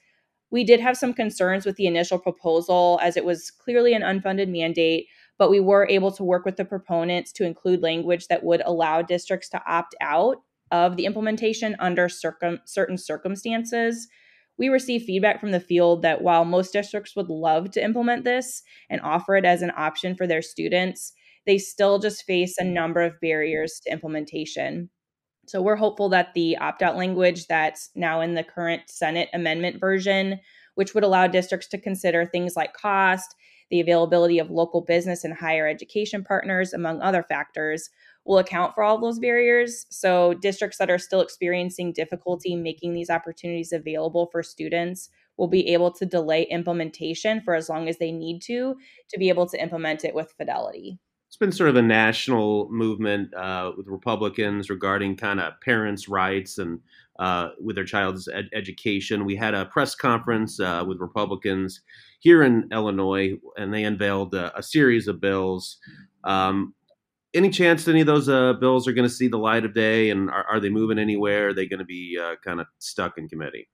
We 0.49 0.63
did 0.63 0.79
have 0.79 0.95
some 0.95 1.13
concerns 1.13 1.65
with 1.65 1.75
the 1.75 1.87
initial 1.87 2.17
proposal 2.17 2.97
as 3.03 3.17
it 3.17 3.25
was 3.25 3.51
clearly 3.51 3.93
an 3.93 4.01
unfunded 4.01 4.47
mandate, 4.47 5.07
but 5.37 5.49
we 5.49 5.59
were 5.59 5.85
able 5.89 6.13
to 6.13 6.23
work 6.23 6.45
with 6.45 6.55
the 6.55 6.63
proponents 6.63 7.33
to 7.33 7.43
include 7.43 7.81
language 7.81 8.27
that 8.27 8.45
would 8.45 8.61
allow 8.65 9.01
districts 9.01 9.49
to 9.49 9.61
opt 9.67 9.93
out 9.99 10.37
of 10.71 10.95
the 10.95 11.05
implementation 11.05 11.75
under 11.79 12.07
circum- 12.07 12.61
certain 12.63 12.97
circumstances. 12.97 14.07
We 14.57 14.69
received 14.69 15.05
feedback 15.05 15.39
from 15.39 15.51
the 15.51 15.59
field 15.59 16.01
that 16.03 16.21
while 16.21 16.45
most 16.45 16.73
districts 16.73 17.15
would 17.15 17.29
love 17.29 17.71
to 17.71 17.83
implement 17.83 18.23
this 18.23 18.61
and 18.89 19.01
offer 19.01 19.35
it 19.35 19.45
as 19.45 19.61
an 19.61 19.71
option 19.75 20.15
for 20.15 20.27
their 20.27 20.41
students, 20.41 21.13
they 21.45 21.57
still 21.57 21.99
just 21.99 22.23
face 22.25 22.57
a 22.57 22.63
number 22.63 23.01
of 23.01 23.19
barriers 23.21 23.81
to 23.83 23.91
implementation. 23.91 24.89
So 25.47 25.61
we're 25.61 25.75
hopeful 25.75 26.09
that 26.09 26.33
the 26.33 26.55
opt 26.57 26.83
out 26.83 26.95
language 26.95 27.47
that's 27.47 27.89
now 27.95 28.21
in 28.21 28.35
the 28.35 28.43
current 28.43 28.83
Senate 28.87 29.29
amendment 29.33 29.79
version, 29.79 30.39
which 30.75 30.93
would 30.93 31.03
allow 31.03 31.27
districts 31.27 31.67
to 31.69 31.77
consider 31.79 32.25
things 32.25 32.55
like 32.55 32.73
cost, 32.73 33.35
the 33.71 33.79
availability 33.79 34.37
of 34.37 34.51
local 34.51 34.81
business 34.81 35.23
and 35.23 35.33
higher 35.33 35.67
education 35.67 36.23
partners, 36.23 36.73
among 36.73 37.01
other 37.01 37.23
factors, 37.23 37.89
will 38.25 38.37
account 38.37 38.73
for 38.75 38.83
all 38.83 38.99
those 38.99 39.19
barriers. 39.19 39.85
So 39.89 40.33
districts 40.35 40.77
that 40.77 40.91
are 40.91 40.99
still 40.99 41.21
experiencing 41.21 41.93
difficulty 41.93 42.55
making 42.55 42.93
these 42.93 43.09
opportunities 43.09 43.71
available 43.71 44.29
for 44.31 44.43
students 44.43 45.09
will 45.37 45.47
be 45.47 45.69
able 45.69 45.91
to 45.91 46.05
delay 46.05 46.43
implementation 46.43 47.41
for 47.41 47.55
as 47.55 47.67
long 47.67 47.89
as 47.89 47.97
they 47.97 48.11
need 48.11 48.41
to 48.43 48.75
to 49.09 49.17
be 49.17 49.29
able 49.29 49.47
to 49.47 49.61
implement 49.61 50.03
it 50.03 50.13
with 50.13 50.33
fidelity 50.37 50.99
it's 51.31 51.37
been 51.37 51.53
sort 51.53 51.69
of 51.69 51.77
a 51.77 51.81
national 51.81 52.69
movement 52.69 53.33
uh, 53.35 53.71
with 53.77 53.87
Republicans 53.87 54.69
regarding 54.69 55.15
kind 55.15 55.39
of 55.39 55.53
parents' 55.61 56.09
rights 56.09 56.57
and 56.57 56.81
uh, 57.19 57.51
with 57.57 57.77
their 57.77 57.85
child's 57.85 58.27
ed- 58.27 58.49
education. 58.51 59.23
We 59.23 59.37
had 59.37 59.53
a 59.53 59.65
press 59.65 59.95
conference 59.95 60.59
uh, 60.59 60.83
with 60.85 60.99
Republicans 60.99 61.83
here 62.19 62.43
in 62.43 62.67
Illinois, 62.73 63.37
and 63.55 63.73
they 63.73 63.85
unveiled 63.85 64.35
a, 64.35 64.57
a 64.57 64.61
series 64.61 65.07
of 65.07 65.21
bills. 65.21 65.77
Um, 66.25 66.73
any 67.33 67.49
chance 67.49 67.87
any 67.87 68.01
of 68.01 68.07
those 68.07 68.29
uh, 68.29 68.53
bills 68.53 68.87
are 68.87 68.93
going 68.93 69.07
to 69.07 69.13
see 69.13 69.27
the 69.27 69.37
light 69.37 69.65
of 69.65 69.73
day, 69.73 70.09
and 70.09 70.29
are, 70.29 70.45
are 70.51 70.59
they 70.59 70.69
moving 70.69 70.99
anywhere? 70.99 71.49
Are 71.49 71.53
they 71.53 71.65
going 71.65 71.79
to 71.79 71.85
be 71.85 72.17
uh, 72.21 72.35
kind 72.43 72.59
of 72.59 72.67
stuck 72.79 73.17
in 73.17 73.27
committee? 73.27 73.67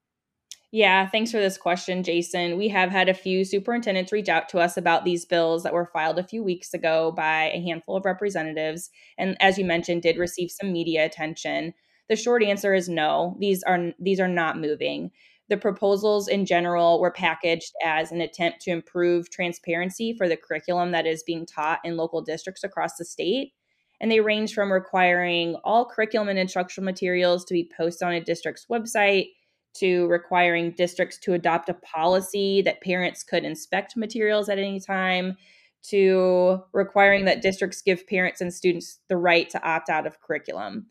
Yeah, 0.72 1.08
thanks 1.08 1.32
for 1.32 1.40
this 1.40 1.58
question, 1.58 2.04
Jason. 2.04 2.58
We 2.58 2.68
have 2.70 2.90
had 2.90 3.08
a 3.08 3.14
few 3.14 3.46
superintendents 3.46 4.12
reach 4.12 4.28
out 4.28 4.50
to 4.50 4.60
us 4.60 4.76
about 4.76 5.06
these 5.06 5.26
bills 5.26 5.64
that 5.64 5.74
were 5.74 5.90
filed 5.94 6.20
a 6.20 6.28
few 6.28 6.44
weeks 6.44 6.74
ago 6.74 7.14
by 7.16 7.46
a 7.46 7.62
handful 7.62 7.96
of 7.96 8.06
representatives, 8.06 8.90
and 9.18 9.38
as 9.40 9.58
you 9.58 9.66
mentioned, 9.66 10.02
did 10.02 10.18
receive 10.18 10.52
some 10.52 10.74
media 10.74 11.06
attention. 11.06 11.74
The 12.10 12.16
short 12.16 12.44
answer 12.44 12.74
is 12.74 12.90
no. 12.90 13.36
These 13.40 13.64
are 13.64 13.92
these 14.00 14.20
are 14.20 14.28
not 14.28 14.60
moving. 14.60 15.12
The 15.50 15.58
proposals 15.58 16.28
in 16.28 16.46
general 16.46 17.00
were 17.00 17.12
packaged 17.12 17.74
as 17.84 18.12
an 18.12 18.22
attempt 18.22 18.62
to 18.62 18.72
improve 18.72 19.30
transparency 19.30 20.14
for 20.14 20.28
the 20.28 20.38
curriculum 20.38 20.92
that 20.92 21.08
is 21.08 21.24
being 21.24 21.46
taught 21.46 21.80
in 21.84 21.96
local 21.96 22.22
districts 22.22 22.64
across 22.64 22.98
the 22.98 23.06
state. 23.06 23.54
And 24.00 24.12
they 24.12 24.20
range 24.20 24.54
from 24.54 24.72
requiring 24.72 25.56
all 25.64 25.86
curriculum 25.86 26.30
and 26.30 26.38
instructional 26.38 26.86
materials 26.86 27.46
to 27.46 27.54
be 27.54 27.72
posted 27.76 28.08
on 28.08 28.14
a 28.14 28.22
district's 28.22 28.66
website 28.70 29.30
to 29.76 30.08
requiring 30.08 30.72
districts 30.72 31.18
to 31.20 31.34
adopt 31.34 31.70
a 31.70 31.74
policy 31.76 32.62
that 32.64 32.82
parents 32.82 33.24
could 33.24 33.44
inspect 33.44 33.96
materials 33.96 34.50
at 34.50 34.58
any 34.58 34.80
time 34.80 35.38
to 35.84 36.62
requiring 36.74 37.26
that 37.26 37.42
districts 37.42 37.82
give 37.82 38.08
parents 38.08 38.42
and 38.42 38.54
students 38.54 39.00
the 39.08 39.18
right 39.18 39.50
to 39.50 39.64
opt 39.64 39.90
out 39.90 40.08
of 40.08 40.20
curriculum. 40.20 40.88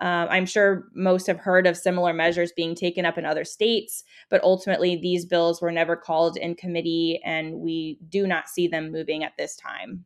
Um, 0.00 0.28
I'm 0.30 0.46
sure 0.46 0.88
most 0.94 1.26
have 1.26 1.38
heard 1.38 1.66
of 1.66 1.76
similar 1.76 2.12
measures 2.12 2.52
being 2.52 2.74
taken 2.74 3.06
up 3.06 3.16
in 3.16 3.24
other 3.24 3.44
states, 3.44 4.04
but 4.28 4.42
ultimately 4.42 4.96
these 4.96 5.24
bills 5.24 5.62
were 5.62 5.72
never 5.72 5.96
called 5.96 6.36
in 6.36 6.54
committee, 6.54 7.20
and 7.24 7.60
we 7.60 7.98
do 8.08 8.26
not 8.26 8.48
see 8.48 8.68
them 8.68 8.92
moving 8.92 9.24
at 9.24 9.32
this 9.38 9.56
time. 9.56 10.04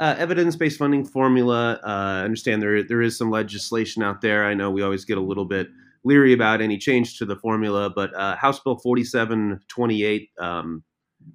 Uh, 0.00 0.14
evidence-based 0.18 0.78
funding 0.78 1.04
formula. 1.04 1.80
Uh, 1.84 2.20
I 2.22 2.24
understand 2.24 2.62
there 2.62 2.82
there 2.82 3.02
is 3.02 3.18
some 3.18 3.30
legislation 3.30 4.02
out 4.02 4.20
there. 4.20 4.44
I 4.44 4.54
know 4.54 4.70
we 4.70 4.82
always 4.82 5.04
get 5.04 5.18
a 5.18 5.22
little 5.22 5.44
bit 5.44 5.68
leery 6.04 6.32
about 6.32 6.60
any 6.60 6.78
change 6.78 7.18
to 7.18 7.24
the 7.24 7.36
formula. 7.36 7.90
But 7.90 8.14
uh, 8.14 8.36
House 8.36 8.60
Bill 8.60 8.76
4728, 8.76 10.30
um, 10.40 10.82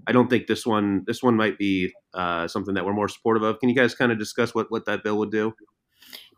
I 0.06 0.12
don't 0.12 0.30
think 0.30 0.48
this 0.48 0.66
one 0.66 1.04
this 1.08 1.24
one 1.24 1.36
might 1.36 1.58
be 1.58 1.94
uh, 2.14 2.48
something 2.48 2.74
that 2.74 2.86
we're 2.86 2.94
more 2.94 3.08
supportive 3.08 3.44
of. 3.44 3.60
Can 3.60 3.70
you 3.70 3.76
guys 3.76 3.96
kind 3.96 4.12
of 4.12 4.20
discuss 4.20 4.54
what 4.54 4.70
what 4.70 4.86
that 4.86 5.04
bill 5.04 5.18
would 5.18 5.32
do? 5.32 5.54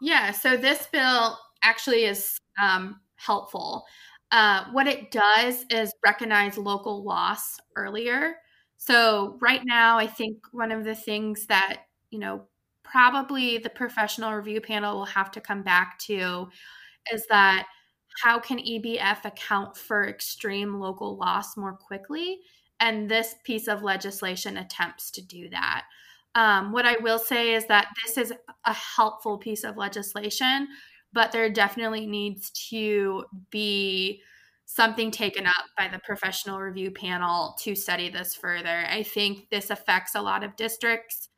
Yeah, 0.01 0.31
so 0.31 0.55
this 0.55 0.87
bill 0.91 1.37
actually 1.63 2.05
is 2.05 2.39
um, 2.61 2.99
helpful. 3.15 3.85
Uh, 4.31 4.65
what 4.71 4.87
it 4.87 5.11
does 5.11 5.65
is 5.69 5.93
recognize 6.05 6.57
local 6.57 7.03
loss 7.03 7.57
earlier. 7.75 8.35
So 8.77 9.37
right 9.41 9.61
now, 9.65 9.97
I 9.97 10.07
think 10.07 10.37
one 10.51 10.71
of 10.71 10.83
the 10.83 10.95
things 10.95 11.47
that 11.47 11.81
you 12.11 12.19
know 12.19 12.43
probably 12.83 13.57
the 13.57 13.69
professional 13.69 14.33
review 14.33 14.61
panel 14.61 14.97
will 14.97 15.05
have 15.05 15.31
to 15.31 15.41
come 15.41 15.63
back 15.63 15.99
to 15.99 16.49
is 17.13 17.25
that 17.27 17.67
how 18.23 18.39
can 18.39 18.57
EBF 18.57 19.25
account 19.25 19.77
for 19.77 20.07
extreme 20.07 20.79
local 20.79 21.17
loss 21.17 21.55
more 21.55 21.73
quickly? 21.73 22.39
And 22.79 23.09
this 23.09 23.35
piece 23.43 23.67
of 23.67 23.83
legislation 23.83 24.57
attempts 24.57 25.11
to 25.11 25.21
do 25.21 25.49
that. 25.49 25.85
Um, 26.35 26.71
what 26.71 26.85
I 26.85 26.97
will 27.01 27.19
say 27.19 27.53
is 27.53 27.65
that 27.67 27.87
this 28.05 28.17
is 28.17 28.33
a 28.65 28.73
helpful 28.73 29.37
piece 29.37 29.63
of 29.63 29.77
legislation, 29.77 30.67
but 31.13 31.31
there 31.31 31.49
definitely 31.49 32.05
needs 32.05 32.51
to 32.69 33.25
be 33.49 34.21
something 34.65 35.09
taken 35.09 35.47
up 35.47 35.65
by 35.77 35.87
the 35.87 35.99
professional 35.99 36.59
review 36.59 36.91
panel 36.91 37.55
to 37.59 37.73
study 37.73 38.09
this 38.09 38.35
further. 38.35 38.85
I 38.87 39.01
think 39.01 39.49
this 39.49 39.71
affects 39.71 40.13
a 40.13 40.21
lot 40.21 40.43
of 40.43 40.55
districts. 40.55 41.29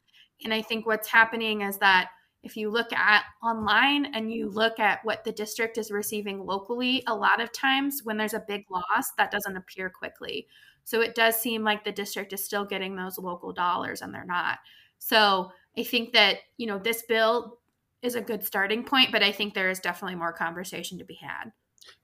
And 0.44 0.54
I 0.54 0.62
think 0.62 0.86
what's 0.86 1.08
happening 1.08 1.62
is 1.62 1.78
that 1.78 2.10
if 2.44 2.58
you 2.58 2.70
look 2.70 2.92
at 2.92 3.24
online 3.44 4.14
and 4.14 4.34
you 4.34 4.50
look 4.50 4.80
at 4.80 5.00
what 5.04 5.24
the 5.24 5.32
district 5.32 5.78
is 5.78 5.92
receiving 5.92 6.46
locally, 6.46 7.04
a 7.08 7.16
lot 7.16 7.40
of 7.40 7.54
times 7.54 8.02
when 8.04 8.18
there's 8.18 8.34
a 8.34 8.44
big 8.48 8.66
loss, 8.70 9.12
that 9.18 9.32
doesn't 9.32 9.56
appear 9.56 9.90
quickly. 9.90 10.48
So 10.84 11.02
it 11.02 11.16
does 11.16 11.36
seem 11.36 11.64
like 11.64 11.86
the 11.86 11.92
district 11.92 12.34
is 12.34 12.44
still 12.44 12.66
getting 12.66 12.96
those 12.96 13.18
local 13.20 13.54
dollars 13.54 14.02
and 14.02 14.14
they're 14.14 14.26
not. 14.26 14.58
So 14.98 15.52
I 15.78 15.84
think 15.84 16.14
that, 16.14 16.40
you 16.58 16.68
know, 16.68 16.80
this 16.80 17.04
bill 17.08 17.60
is 18.02 18.16
a 18.16 18.22
good 18.22 18.46
starting 18.46 18.84
point, 18.84 19.12
but 19.12 19.24
I 19.24 19.32
think 19.32 19.54
there 19.54 19.70
is 19.70 19.80
definitely 19.80 20.16
more 20.16 20.34
conversation 20.34 20.98
to 20.98 21.06
be 21.06 21.20
had. 21.22 21.52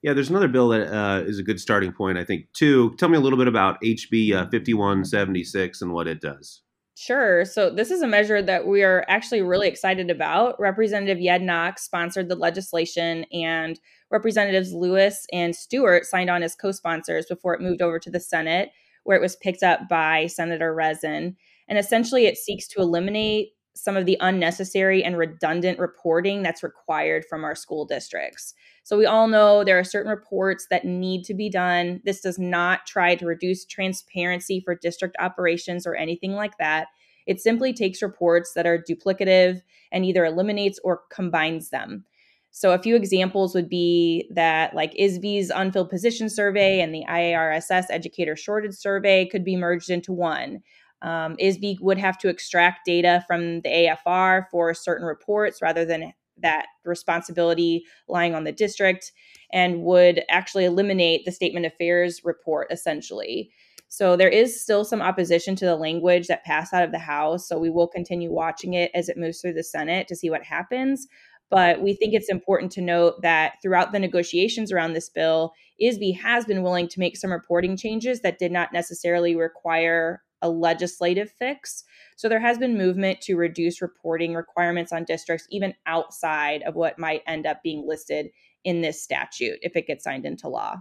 Yeah, 0.02 0.14
there's 0.14 0.30
another 0.30 0.48
bill 0.48 0.70
that 0.70 0.94
uh, 0.94 1.24
is 1.24 1.40
a 1.40 1.44
good 1.44 1.60
starting 1.60 1.92
point, 1.92 2.18
I 2.18 2.24
think, 2.24 2.52
too. 2.54 2.96
Tell 2.98 3.10
me 3.10 3.18
a 3.18 3.22
little 3.22 3.38
bit 3.38 3.48
about 3.48 3.82
HB 3.82 4.34
uh, 4.34 4.44
5176 4.46 5.82
and 5.82 5.92
what 5.92 6.08
it 6.08 6.22
does. 6.22 6.62
Sure. 6.96 7.46
So, 7.46 7.70
this 7.70 7.92
is 7.92 8.02
a 8.02 8.08
measure 8.08 8.42
that 8.42 8.66
we 8.66 8.84
are 8.84 9.06
actually 9.08 9.44
really 9.44 9.68
excited 9.68 10.10
about. 10.10 10.60
Representative 10.60 11.20
Yednock 11.20 11.78
sponsored 11.78 12.28
the 12.28 12.36
legislation, 12.36 13.24
and 13.32 13.80
Representatives 14.10 14.74
Lewis 14.74 15.28
and 15.32 15.56
Stewart 15.56 16.06
signed 16.06 16.32
on 16.32 16.42
as 16.42 16.56
co 16.56 16.72
sponsors 16.72 17.28
before 17.28 17.54
it 17.54 17.62
moved 17.62 17.84
over 17.84 18.00
to 18.00 18.10
the 18.10 18.20
Senate, 18.20 18.72
where 19.04 19.16
it 19.16 19.22
was 19.22 19.36
picked 19.36 19.62
up 19.62 19.82
by 19.88 20.26
Senator 20.26 20.74
Rezin. 20.74 21.36
And 21.68 21.78
essentially, 21.78 22.26
it 22.26 22.38
seeks 22.38 22.68
to 22.70 22.82
eliminate 22.82 23.50
some 23.78 23.96
of 23.96 24.06
the 24.06 24.18
unnecessary 24.20 25.04
and 25.04 25.18
redundant 25.18 25.80
reporting 25.80 26.42
that's 26.42 26.64
required 26.64 27.24
from 27.26 27.44
our 27.44 27.56
school 27.56 27.86
districts. 27.86 28.54
So, 28.84 28.98
we 28.98 29.06
all 29.06 29.28
know 29.28 29.64
there 29.64 29.80
are 29.80 29.84
certain 29.84 30.10
reports 30.10 30.68
that 30.70 30.86
need 30.86 31.24
to 31.26 31.34
be 31.34 31.50
done. 31.50 32.02
This 32.06 32.22
does 32.22 32.40
not 32.40 32.86
try 32.86 33.16
to 33.16 33.26
reduce 33.26 33.66
transparency 33.66 34.62
for 34.62 34.76
district 34.76 35.16
operations 35.20 35.86
or 35.86 35.96
anything 35.96 36.34
like 36.34 36.58
that. 36.58 36.88
It 37.26 37.42
simply 37.42 37.74
takes 37.74 38.02
reports 38.02 38.54
that 38.54 38.66
are 38.66 38.78
duplicative 38.78 39.62
and 39.92 40.06
either 40.06 40.26
eliminates 40.26 40.80
or 40.84 41.02
combines 41.12 41.70
them. 41.70 42.06
So, 42.52 42.72
a 42.72 42.80
few 42.80 42.96
examples 42.96 43.54
would 43.54 43.70
be 43.70 44.28
that, 44.32 44.74
like 44.74 44.96
ISBE's 44.96 45.52
unfilled 45.52 45.90
position 45.90 46.30
survey 46.30 46.80
and 46.80 46.96
the 46.96 47.04
IARSS 47.08 47.88
educator 47.90 48.36
shortage 48.36 48.74
survey 48.74 49.28
could 49.28 49.44
be 49.44 49.56
merged 49.56 49.92
into 49.92 50.12
one. 50.12 50.64
Um, 51.02 51.36
ISBE 51.38 51.80
would 51.82 51.98
have 51.98 52.18
to 52.20 52.30
extract 52.30 52.86
data 52.86 53.24
from 53.28 53.62
the 53.62 53.70
AFR 54.06 54.46
for 54.50 54.74
certain 54.74 55.06
reports 55.06 55.62
rather 55.62 55.86
than 55.86 56.14
that 56.40 56.68
responsibility 56.86 57.84
lying 58.08 58.36
on 58.36 58.44
the 58.44 58.52
district 58.52 59.12
and 59.52 59.82
would 59.84 60.24
actually 60.30 60.66
eliminate 60.66 61.26
the 61.26 61.32
statement 61.32 61.66
of 61.66 61.74
affairs 61.74 62.22
report 62.24 62.68
essentially. 62.72 63.52
So 63.90 64.16
there 64.18 64.30
is 64.30 64.62
still 64.62 64.84
some 64.84 65.02
opposition 65.02 65.56
to 65.56 65.66
the 65.66 65.76
language 65.76 66.28
that 66.28 66.44
passed 66.44 66.74
out 66.74 66.84
of 66.84 66.92
the 66.92 67.00
House. 67.00 67.48
So 67.48 67.58
we 67.58 67.70
will 67.70 67.88
continue 67.88 68.32
watching 68.32 68.74
it 68.74 68.92
as 68.94 69.08
it 69.08 69.18
moves 69.18 69.40
through 69.40 69.54
the 69.54 69.64
Senate 69.64 70.08
to 70.10 70.16
see 70.16 70.30
what 70.30 70.44
happens. 70.44 71.08
But 71.50 71.82
we 71.82 71.94
think 71.94 72.14
it's 72.14 72.30
important 72.30 72.74
to 72.74 72.82
note 72.82 73.22
that 73.22 73.54
throughout 73.62 73.94
the 73.94 74.00
negotiations 74.00 74.72
around 74.72 74.92
this 74.92 75.10
bill, 75.10 75.54
ISBE 75.82 76.20
has 76.20 76.44
been 76.44 76.62
willing 76.62 76.90
to 76.90 77.00
make 77.00 77.16
some 77.16 77.32
reporting 77.32 77.78
changes 77.78 78.20
that 78.22 78.40
did 78.40 78.52
not 78.52 78.74
necessarily 78.74 79.34
require 79.36 80.22
a 80.42 80.50
legislative 80.50 81.32
fix. 81.32 81.84
So 82.16 82.30
there 82.30 82.40
has 82.40 82.58
been 82.58 82.78
movement 82.78 83.22
to 83.22 83.36
reduce 83.36 83.82
reporting 83.82 84.34
requirements 84.34 84.92
on 84.92 85.04
districts, 85.04 85.48
even 85.50 85.74
outside 85.86 86.64
of 86.64 86.76
what 86.76 87.00
might 87.00 87.24
end 87.28 87.46
up 87.46 87.62
being 87.64 87.86
listed 87.88 88.30
in 88.64 88.82
this 88.82 89.02
statute 89.02 89.60
if 89.62 89.76
it 89.76 89.88
gets 89.88 90.04
signed 90.04 90.26
into 90.26 90.48
law. 90.48 90.76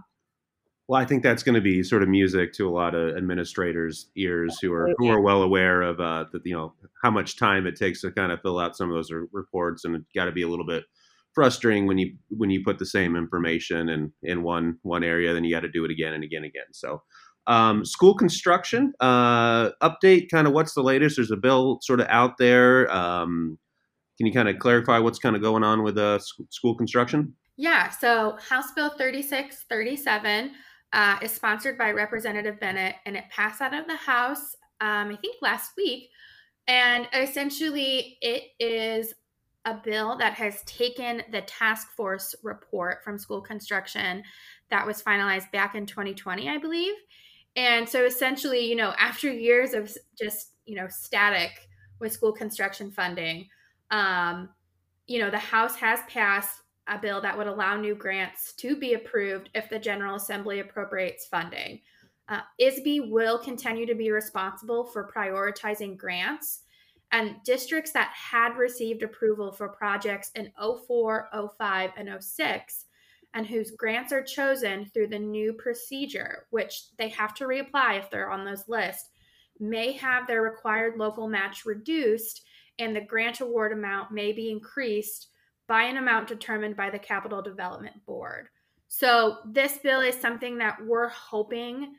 Well, 0.87 1.01
I 1.01 1.05
think 1.05 1.21
that's 1.21 1.43
going 1.43 1.55
to 1.55 1.61
be 1.61 1.83
sort 1.83 2.01
of 2.01 2.07
music 2.07 2.53
to 2.53 2.67
a 2.67 2.71
lot 2.71 2.95
of 2.95 3.17
administrators' 3.17 4.09
ears 4.15 4.57
who 4.61 4.71
are 4.71 4.89
who 4.97 5.09
are 5.09 5.19
well 5.19 5.41
aware 5.41 5.81
of 5.81 5.99
uh, 5.99 6.25
that 6.31 6.45
you 6.45 6.55
know 6.55 6.73
how 7.03 7.11
much 7.11 7.37
time 7.37 7.67
it 7.67 7.75
takes 7.75 8.01
to 8.01 8.11
kind 8.11 8.31
of 8.31 8.41
fill 8.41 8.57
out 8.57 8.77
some 8.77 8.89
of 8.89 8.95
those 8.95 9.11
reports, 9.33 9.83
and 9.83 9.97
it's 9.97 10.05
got 10.15 10.25
to 10.25 10.31
be 10.31 10.43
a 10.43 10.47
little 10.47 10.65
bit 10.65 10.85
frustrating 11.37 11.85
when 11.85 11.97
you 11.97 12.15
when 12.29 12.49
you 12.49 12.63
put 12.63 12.79
the 12.79 12.85
same 12.85 13.17
information 13.17 13.89
in 13.89 14.13
in 14.23 14.43
one 14.43 14.79
one 14.81 15.03
area, 15.03 15.33
then 15.33 15.43
you 15.43 15.53
got 15.53 15.59
to 15.59 15.69
do 15.69 15.83
it 15.83 15.91
again 15.91 16.13
and 16.13 16.23
again 16.23 16.37
and 16.43 16.45
again. 16.45 16.65
So 16.71 17.03
um, 17.47 17.85
school 17.85 18.13
construction 18.13 18.93
uh, 18.99 19.71
update, 19.81 20.29
kind 20.29 20.47
of 20.47 20.53
what's 20.53 20.73
the 20.73 20.83
latest? 20.83 21.15
There's 21.15 21.31
a 21.31 21.37
bill 21.37 21.79
sort 21.81 21.99
of 21.99 22.07
out 22.09 22.37
there. 22.37 22.91
Um, 22.91 23.57
can 24.17 24.27
you 24.27 24.33
kind 24.33 24.49
of 24.49 24.59
clarify 24.59 24.99
what's 24.99 25.19
kind 25.19 25.35
of 25.35 25.41
going 25.41 25.63
on 25.63 25.83
with 25.83 25.97
uh, 25.97 26.19
school 26.49 26.75
construction? 26.75 27.33
Yeah, 27.55 27.89
so 27.89 28.37
House 28.49 28.71
Bill 28.73 28.89
3637 28.89 30.51
uh, 30.93 31.17
is 31.21 31.31
sponsored 31.31 31.77
by 31.77 31.91
Representative 31.91 32.59
Bennett, 32.59 32.95
and 33.05 33.15
it 33.15 33.25
passed 33.29 33.61
out 33.61 33.73
of 33.73 33.87
the 33.87 33.95
House, 33.95 34.55
um, 34.81 35.09
I 35.09 35.17
think, 35.21 35.37
last 35.41 35.71
week. 35.77 36.09
And 36.67 37.07
essentially, 37.13 38.17
it 38.21 38.43
is 38.59 39.13
a 39.65 39.79
bill 39.83 40.17
that 40.17 40.33
has 40.33 40.63
taken 40.63 41.23
the 41.31 41.41
task 41.41 41.89
force 41.95 42.35
report 42.43 43.03
from 43.03 43.17
school 43.17 43.41
construction 43.41 44.23
that 44.69 44.85
was 44.85 45.01
finalized 45.01 45.51
back 45.51 45.75
in 45.75 45.85
2020, 45.85 46.49
I 46.49 46.57
believe, 46.57 46.93
and 47.57 47.89
so 47.89 48.05
essentially, 48.05 48.63
you 48.63 48.75
know, 48.75 48.93
after 48.99 49.31
years 49.31 49.73
of 49.73 49.91
just, 50.17 50.51
you 50.65 50.75
know, 50.75 50.87
static 50.87 51.67
with 51.99 52.13
school 52.13 52.31
construction 52.31 52.91
funding, 52.91 53.49
um, 53.89 54.49
you 55.07 55.19
know, 55.19 55.31
the 55.31 55.39
House 55.39 55.75
has 55.75 55.99
passed 56.07 56.61
a 56.87 56.99
bill 56.99 57.19
that 57.19 57.35
would 57.35 57.47
allow 57.47 57.75
new 57.75 57.95
grants 57.95 58.53
to 58.53 58.75
be 58.75 58.93
approved 58.93 59.49
if 59.55 59.69
the 59.69 59.79
General 59.79 60.15
Assembly 60.15 60.59
appropriates 60.59 61.25
funding. 61.25 61.81
Uh, 62.29 62.41
will 63.09 63.39
continue 63.39 63.85
to 63.85 63.95
be 63.95 64.11
responsible 64.11 64.83
for 64.83 65.09
prioritizing 65.15 65.97
grants, 65.97 66.61
and 67.11 67.37
districts 67.43 67.91
that 67.93 68.11
had 68.13 68.57
received 68.57 69.01
approval 69.01 69.51
for 69.51 69.69
projects 69.69 70.29
in 70.35 70.51
04, 70.59 71.29
05, 71.57 71.91
and 71.97 72.23
06 72.23 72.85
and 73.37 73.45
whose 73.45 73.69
grants 73.69 74.11
are 74.11 74.23
chosen 74.23 74.89
through 74.93 75.07
the 75.07 75.19
new 75.19 75.53
procedure, 75.53 76.47
which 76.49 76.85
they 76.97 77.07
have 77.09 77.35
to 77.35 77.43
reapply 77.43 77.99
if 77.99 78.09
they're 78.09 78.31
on 78.31 78.43
those 78.43 78.67
lists, 78.67 79.09
may 79.59 79.91
have 79.91 80.25
their 80.25 80.41
required 80.41 80.97
local 80.97 81.27
match 81.27 81.63
reduced 81.63 82.41
and 82.79 82.95
the 82.95 83.01
grant 83.01 83.39
award 83.39 83.71
amount 83.71 84.11
may 84.11 84.31
be 84.31 84.49
increased 84.49 85.27
by 85.67 85.83
an 85.83 85.97
amount 85.97 86.27
determined 86.27 86.75
by 86.75 86.89
the 86.89 86.97
Capital 86.97 87.43
Development 87.43 88.03
Board. 88.07 88.47
So, 88.87 89.37
this 89.45 89.77
bill 89.77 90.01
is 90.01 90.15
something 90.15 90.57
that 90.57 90.77
we're 90.83 91.09
hoping 91.09 91.93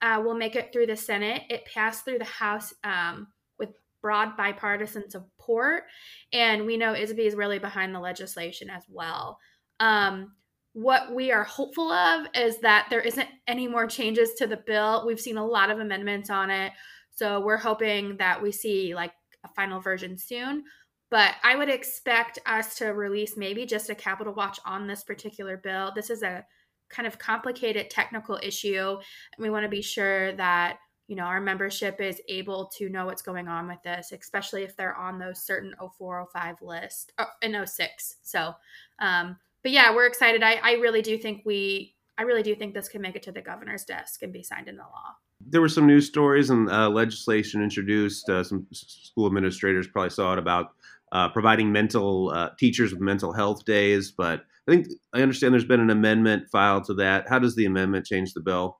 uh, 0.00 0.20
will 0.24 0.34
make 0.34 0.56
it 0.56 0.72
through 0.72 0.86
the 0.86 0.96
Senate. 0.96 1.42
It 1.48 1.64
passed 1.72 2.04
through 2.04 2.18
the 2.18 2.24
House 2.24 2.74
um, 2.82 3.28
with 3.58 3.70
broad 4.00 4.36
bipartisan 4.36 5.08
support, 5.08 5.84
and 6.32 6.66
we 6.66 6.76
know 6.76 6.94
ISBE 6.94 7.20
is 7.20 7.36
really 7.36 7.60
behind 7.60 7.94
the 7.94 8.00
legislation 8.00 8.68
as 8.68 8.82
well. 8.88 9.38
Um, 9.78 10.32
what 10.74 11.14
we 11.14 11.30
are 11.30 11.44
hopeful 11.44 11.90
of 11.92 12.26
is 12.34 12.58
that 12.60 12.86
there 12.88 13.00
isn't 13.00 13.28
any 13.46 13.68
more 13.68 13.86
changes 13.86 14.32
to 14.34 14.46
the 14.46 14.56
bill. 14.56 15.04
We've 15.06 15.20
seen 15.20 15.36
a 15.36 15.46
lot 15.46 15.70
of 15.70 15.80
amendments 15.80 16.30
on 16.30 16.50
it. 16.50 16.72
So 17.10 17.40
we're 17.40 17.58
hoping 17.58 18.16
that 18.16 18.40
we 18.42 18.52
see 18.52 18.94
like 18.94 19.12
a 19.44 19.48
final 19.48 19.80
version 19.80 20.16
soon. 20.16 20.64
But 21.10 21.34
I 21.44 21.56
would 21.56 21.68
expect 21.68 22.38
us 22.46 22.76
to 22.76 22.86
release 22.86 23.36
maybe 23.36 23.66
just 23.66 23.90
a 23.90 23.94
Capitol 23.94 24.32
Watch 24.32 24.58
on 24.64 24.86
this 24.86 25.04
particular 25.04 25.58
bill. 25.58 25.92
This 25.94 26.08
is 26.08 26.22
a 26.22 26.44
kind 26.88 27.06
of 27.06 27.18
complicated 27.18 27.90
technical 27.90 28.40
issue. 28.42 28.92
And 28.92 29.42
we 29.42 29.50
want 29.50 29.64
to 29.64 29.68
be 29.68 29.82
sure 29.82 30.32
that 30.36 30.78
you 31.08 31.16
know 31.16 31.24
our 31.24 31.40
membership 31.40 32.00
is 32.00 32.22
able 32.28 32.70
to 32.78 32.88
know 32.88 33.04
what's 33.04 33.20
going 33.20 33.48
on 33.48 33.66
with 33.66 33.82
this 33.82 34.12
especially 34.12 34.62
if 34.62 34.76
they're 34.76 34.94
on 34.94 35.18
those 35.18 35.44
certain 35.44 35.74
0405 35.98 36.62
list 36.62 37.12
oh, 37.18 37.26
and 37.42 37.68
06 37.68 38.16
so 38.22 38.54
um, 39.00 39.36
but 39.62 39.72
yeah, 39.72 39.94
we're 39.94 40.06
excited. 40.06 40.42
I, 40.42 40.54
I 40.62 40.72
really 40.74 41.02
do 41.02 41.18
think 41.18 41.42
we, 41.44 41.94
I 42.18 42.22
really 42.22 42.42
do 42.42 42.54
think 42.54 42.74
this 42.74 42.88
can 42.88 43.00
make 43.00 43.16
it 43.16 43.22
to 43.24 43.32
the 43.32 43.42
governor's 43.42 43.84
desk 43.84 44.22
and 44.22 44.32
be 44.32 44.42
signed 44.42 44.68
into 44.68 44.82
law. 44.82 45.16
There 45.44 45.60
were 45.60 45.68
some 45.68 45.86
news 45.86 46.06
stories 46.06 46.50
and 46.50 46.70
uh, 46.70 46.88
legislation 46.88 47.62
introduced. 47.62 48.28
Uh, 48.28 48.44
some 48.44 48.66
school 48.72 49.26
administrators 49.26 49.88
probably 49.88 50.10
saw 50.10 50.32
it 50.34 50.38
about 50.38 50.72
uh, 51.12 51.28
providing 51.28 51.72
mental 51.72 52.30
uh, 52.30 52.50
teachers 52.58 52.92
with 52.92 53.00
mental 53.00 53.32
health 53.32 53.64
days. 53.64 54.12
But 54.12 54.44
I 54.68 54.72
think 54.72 54.86
I 55.12 55.22
understand 55.22 55.52
there's 55.52 55.64
been 55.64 55.80
an 55.80 55.90
amendment 55.90 56.48
filed 56.50 56.84
to 56.84 56.94
that. 56.94 57.28
How 57.28 57.38
does 57.38 57.56
the 57.56 57.66
amendment 57.66 58.06
change 58.06 58.34
the 58.34 58.40
bill? 58.40 58.78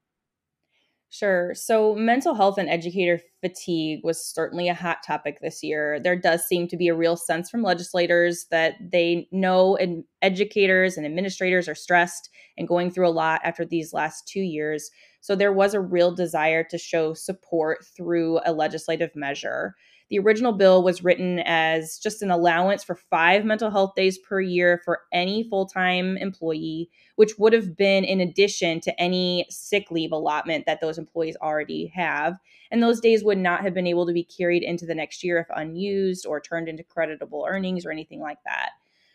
Sure. 1.15 1.55
So, 1.55 1.95
mental 1.95 2.35
health 2.35 2.57
and 2.57 2.71
educator 2.71 3.21
fatigue 3.43 4.01
was 4.03 4.25
certainly 4.25 4.69
a 4.69 4.75
hot 4.75 5.03
topic 5.07 5.41
this 5.43 5.63
year. 5.63 6.01
There 6.01 6.17
does 6.17 6.47
seem 6.47 6.69
to 6.69 6.77
be 6.77 6.89
a 6.89 6.95
real 6.95 7.17
sense 7.17 7.51
from 7.51 7.63
legislators 7.63 8.47
that 8.51 8.77
they 8.91 9.29
know 9.31 9.77
and 9.77 10.05
educators 10.23 10.97
and 10.97 11.05
administrators 11.05 11.69
are 11.69 11.75
stressed 11.75 12.31
and 12.57 12.67
going 12.67 12.91
through 12.91 13.09
a 13.09 13.11
lot 13.11 13.43
after 13.45 13.67
these 13.67 13.93
last 13.93 14.27
two 14.27 14.41
years. 14.41 14.91
So, 15.21 15.37
there 15.37 15.53
was 15.53 15.75
a 15.75 15.81
real 15.81 16.15
desire 16.15 16.65
to 16.65 16.79
show 16.79 17.13
support 17.13 17.85
through 17.95 18.41
a 18.47 18.55
legislative 18.55 19.15
measure. 19.15 19.75
The 20.13 20.19
original 20.19 20.53
bill 20.53 20.83
was 20.83 21.03
written 21.03 21.39
as 21.47 21.97
just 21.97 22.21
an 22.21 22.31
allowance 22.31 22.85
for 22.85 22.95
five 22.95 23.47
mental 23.47 23.71
health 23.71 23.95
days 23.97 24.19
per 24.19 24.43
year 24.43 24.83
for 24.85 25.01
any 25.11 25.43
full 25.49 25.65
time 25.65 26.19
employee, 26.19 26.91
which 27.17 27.39
would 27.39 27.55
have 27.55 27.79
been 27.79 28.05
in 28.05 28.21
addition 28.21 28.79
to 28.81 29.01
any 29.01 29.47
sick 29.49 29.91
leave 29.91 30.13
allotment 30.13 30.67
that 30.67 30.83
those 30.83 30.99
employees 30.99 31.35
already 31.41 31.87
have. 31.95 32.37
And 32.71 32.83
those 32.83 33.01
days 33.01 33.25
would 33.25 33.39
not 33.39 33.63
have 33.63 33.73
been 33.73 33.87
able 33.87 34.07
to 34.07 34.13
be 34.13 34.23
carried 34.23 34.63
into 34.63 34.85
the 34.85 34.95
next 34.95 35.25
year 35.25 35.39
if 35.39 35.47
unused 35.57 36.27
or 36.27 36.43
turned 36.43 36.69
into 36.69 36.83
creditable 36.83 37.47
earnings 37.49 37.87
or 37.87 37.91
anything 37.91 38.21
like 38.21 38.39
that. 38.45 38.73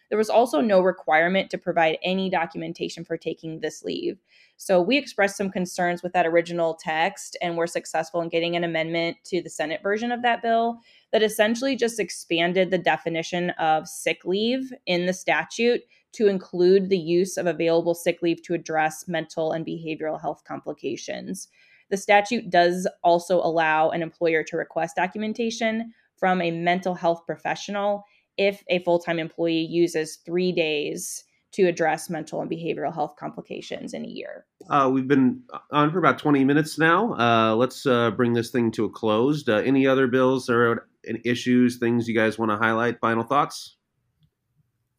There 0.09 0.17
was 0.17 0.29
also 0.29 0.61
no 0.61 0.81
requirement 0.81 1.49
to 1.51 1.57
provide 1.57 1.97
any 2.03 2.29
documentation 2.29 3.03
for 3.03 3.17
taking 3.17 3.59
this 3.59 3.83
leave. 3.83 4.19
So 4.55 4.81
we 4.81 4.97
expressed 4.97 5.37
some 5.37 5.51
concerns 5.51 6.01
with 6.01 6.13
that 6.13 6.25
original 6.25 6.75
text 6.75 7.37
and 7.41 7.57
were 7.57 7.67
successful 7.67 8.21
in 8.21 8.29
getting 8.29 8.55
an 8.55 8.63
amendment 8.63 9.17
to 9.25 9.41
the 9.41 9.49
Senate 9.49 9.81
version 9.83 10.11
of 10.11 10.21
that 10.21 10.41
bill 10.41 10.79
that 11.11 11.23
essentially 11.23 11.75
just 11.75 11.99
expanded 11.99 12.71
the 12.71 12.77
definition 12.77 13.51
of 13.51 13.87
sick 13.87 14.25
leave 14.25 14.71
in 14.85 15.05
the 15.05 15.13
statute 15.13 15.81
to 16.13 16.27
include 16.27 16.89
the 16.89 16.97
use 16.97 17.37
of 17.37 17.45
available 17.45 17.93
sick 17.93 18.21
leave 18.21 18.41
to 18.43 18.53
address 18.53 19.07
mental 19.07 19.51
and 19.51 19.65
behavioral 19.65 20.19
health 20.19 20.43
complications. 20.47 21.49
The 21.89 21.97
statute 21.97 22.49
does 22.49 22.87
also 23.03 23.37
allow 23.37 23.89
an 23.89 24.01
employer 24.01 24.43
to 24.43 24.57
request 24.57 24.95
documentation 24.95 25.93
from 26.17 26.41
a 26.41 26.51
mental 26.51 26.95
health 26.95 27.25
professional 27.25 28.03
if 28.38 28.63
a 28.69 28.80
full 28.80 29.00
time 29.00 29.19
employee 29.19 29.65
uses 29.65 30.17
three 30.26 30.52
days 30.52 31.23
to 31.54 31.63
address 31.63 32.10
mental 32.10 32.41
and 32.41 32.52
behavioral 32.52 32.93
health 32.93 33.15
complications 33.17 33.93
in 33.93 34.04
a 34.06 34.08
year. 34.08 34.45
Uh, 34.69 34.89
we've 34.93 35.08
been 35.08 35.41
on 35.71 35.91
for 35.91 35.97
about 35.97 36.19
20 36.19 36.43
minutes 36.43 36.78
now. 36.78 37.13
Uh, 37.13 37.56
let's 37.56 37.86
uh, 37.86 38.12
bring 38.12 38.34
this 38.34 38.52
thing 38.52 38.69
to 38.71 38.86
a 38.86 38.89
close. 38.89 39.47
Uh, 39.47 39.56
any 39.58 39.88
other 39.88 40.08
bills 40.08 40.50
or 40.50 40.88
issues, 41.23 41.78
things 41.78 42.08
you 42.08 42.13
guys 42.13 42.38
want 42.38 42.52
to 42.52 42.58
highlight? 42.58 43.00
Final 43.00 43.23
thoughts? 43.23 43.78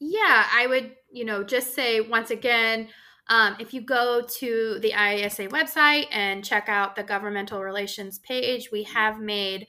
Yeah, 0.01 0.47
I 0.53 0.67
would, 0.67 0.93
you 1.13 1.25
know, 1.25 1.45
just 1.45 1.75
say 1.75 2.01
once 2.01 2.31
again, 2.31 2.89
um, 3.29 3.57
if 3.61 3.75
you 3.75 3.83
go 3.83 4.23
to 4.39 4.79
the 4.81 4.93
IASA 4.93 5.51
website 5.51 6.07
and 6.11 6.45
check 6.45 6.69
out 6.69 6.97
the 6.97 7.03
governmental 7.03 7.63
relations 7.63 8.19
page, 8.19 8.71
we 8.73 8.85
have 8.85 9.21
made 9.21 9.67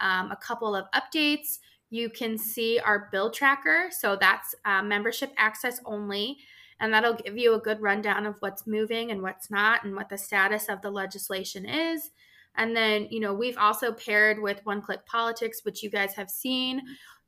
um, 0.00 0.30
a 0.30 0.36
couple 0.36 0.74
of 0.74 0.86
updates 0.94 1.58
you 1.92 2.08
can 2.08 2.38
see 2.38 2.80
our 2.80 3.10
bill 3.12 3.30
tracker. 3.30 3.88
So 3.90 4.16
that's 4.16 4.54
uh, 4.64 4.82
membership 4.82 5.30
access 5.36 5.78
only. 5.84 6.38
And 6.80 6.92
that'll 6.92 7.12
give 7.12 7.36
you 7.36 7.52
a 7.52 7.60
good 7.60 7.82
rundown 7.82 8.24
of 8.24 8.38
what's 8.40 8.66
moving 8.66 9.10
and 9.10 9.20
what's 9.20 9.50
not 9.50 9.84
and 9.84 9.94
what 9.94 10.08
the 10.08 10.16
status 10.16 10.70
of 10.70 10.80
the 10.80 10.90
legislation 10.90 11.66
is. 11.66 12.10
And 12.56 12.74
then, 12.74 13.08
you 13.10 13.20
know, 13.20 13.34
we've 13.34 13.58
also 13.58 13.92
paired 13.92 14.40
with 14.40 14.64
One 14.64 14.80
Click 14.80 15.04
Politics, 15.04 15.60
which 15.64 15.82
you 15.82 15.90
guys 15.90 16.14
have 16.14 16.30
seen 16.30 16.80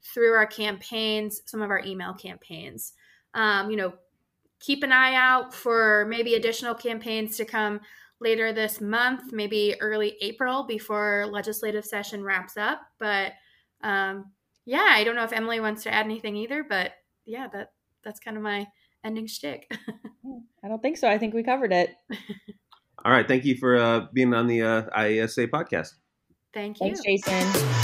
through 0.02 0.32
our 0.32 0.46
campaigns, 0.46 1.42
some 1.44 1.60
of 1.60 1.68
our 1.68 1.82
email 1.84 2.14
campaigns. 2.14 2.94
Um, 3.34 3.70
you 3.70 3.76
know, 3.76 3.92
keep 4.60 4.82
an 4.82 4.92
eye 4.92 5.14
out 5.14 5.52
for 5.52 6.06
maybe 6.08 6.36
additional 6.36 6.74
campaigns 6.74 7.36
to 7.36 7.44
come 7.44 7.80
later 8.18 8.50
this 8.54 8.80
month, 8.80 9.30
maybe 9.30 9.76
early 9.82 10.16
April 10.22 10.64
before 10.64 11.26
legislative 11.30 11.84
session 11.84 12.24
wraps 12.24 12.56
up. 12.56 12.80
But 12.98 13.32
um, 13.82 14.32
yeah, 14.64 14.86
I 14.90 15.04
don't 15.04 15.16
know 15.16 15.24
if 15.24 15.32
Emily 15.32 15.60
wants 15.60 15.82
to 15.84 15.94
add 15.94 16.06
anything 16.06 16.36
either, 16.36 16.64
but 16.68 16.92
yeah, 17.24 17.48
that 17.52 17.72
that's 18.02 18.20
kind 18.20 18.36
of 18.36 18.42
my 18.42 18.66
ending 19.04 19.26
shtick. 19.26 19.70
I 20.64 20.68
don't 20.68 20.82
think 20.82 20.96
so. 20.96 21.08
I 21.08 21.18
think 21.18 21.34
we 21.34 21.42
covered 21.42 21.72
it. 21.72 21.90
All 23.04 23.12
right. 23.12 23.28
Thank 23.28 23.44
you 23.44 23.56
for 23.56 23.76
uh, 23.76 24.06
being 24.12 24.32
on 24.32 24.46
the 24.46 24.62
uh, 24.62 24.82
IASA 24.96 25.48
podcast. 25.48 25.90
Thank 26.54 26.80
you. 26.80 26.94
Thanks, 26.94 27.02
Jason. 27.04 27.80